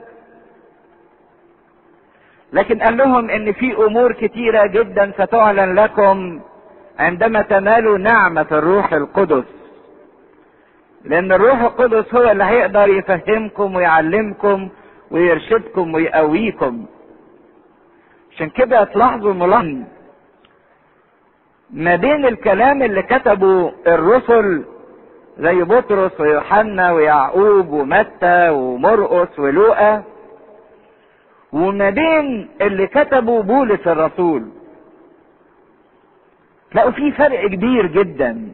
لكن 2.53 2.79
قال 2.81 2.97
لهم 2.97 3.29
إن 3.29 3.51
في 3.51 3.75
أمور 3.77 4.13
كتيرة 4.13 4.65
جدا 4.67 5.11
ستعلن 5.17 5.75
لكم 5.79 6.39
عندما 6.99 7.41
تنالوا 7.41 7.97
نعمة 7.97 8.45
الروح 8.51 8.93
القدس. 8.93 9.43
لأن 11.05 11.31
الروح 11.31 11.61
القدس 11.61 12.15
هو 12.15 12.31
اللي 12.31 12.43
هيقدر 12.43 12.89
يفهمكم 12.89 13.75
ويعلمكم 13.75 14.69
ويرشدكم 15.11 15.93
ويقويكم. 15.93 16.85
عشان 18.35 18.49
كده 18.49 18.83
تلاحظوا 18.83 19.33
ملاحظ 19.33 19.75
ما 21.69 21.95
بين 21.95 22.25
الكلام 22.25 22.83
اللي 22.83 23.01
كتبه 23.01 23.73
الرسل 23.87 24.63
زي 25.39 25.63
بطرس 25.63 26.19
ويوحنا 26.19 26.91
ويعقوب 26.91 27.69
ومتى 27.71 28.49
ومرقس 28.49 29.39
ولوقا 29.39 30.03
وما 31.53 31.89
بين 31.89 32.49
اللي 32.61 32.87
كتبه 32.87 33.41
بولس 33.43 33.87
الرسول 33.87 34.47
تلاقوا 36.71 36.91
في 36.91 37.11
فرق 37.11 37.47
كبير 37.47 37.85
جدا. 37.87 38.47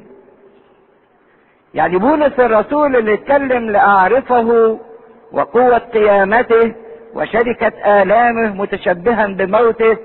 يعني 1.73 1.97
بولس 1.97 2.39
الرسول 2.39 2.95
اللي 2.95 3.13
اتكلم 3.13 3.69
لأعرفه 3.69 4.79
وقوة 5.31 5.77
قيامته 5.77 6.73
وشركة 7.13 8.01
آلامه 8.01 8.53
متشبها 8.55 9.27
بموته 9.27 9.97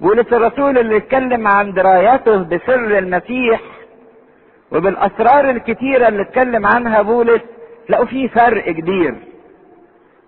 بولس 0.00 0.32
الرسول 0.32 0.78
اللي 0.78 0.96
اتكلم 0.96 1.46
عن 1.48 1.72
درايته 1.72 2.36
بسر 2.36 2.98
المسيح 2.98 3.60
وبالأسرار 4.72 5.50
الكتيرة 5.50 6.08
اللي 6.08 6.22
اتكلم 6.22 6.66
عنها 6.66 7.02
بولس 7.02 7.40
تلاقوا 7.88 8.06
في 8.06 8.28
فرق 8.28 8.70
كبير 8.70 9.14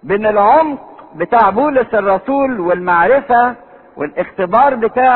بين 0.02 0.26
العمق 0.26 0.91
بتاع 1.14 1.50
بولس 1.50 1.94
الرسول 1.94 2.60
والمعرفة 2.60 3.54
والاختبار 3.96 4.74
بتاع 4.74 5.10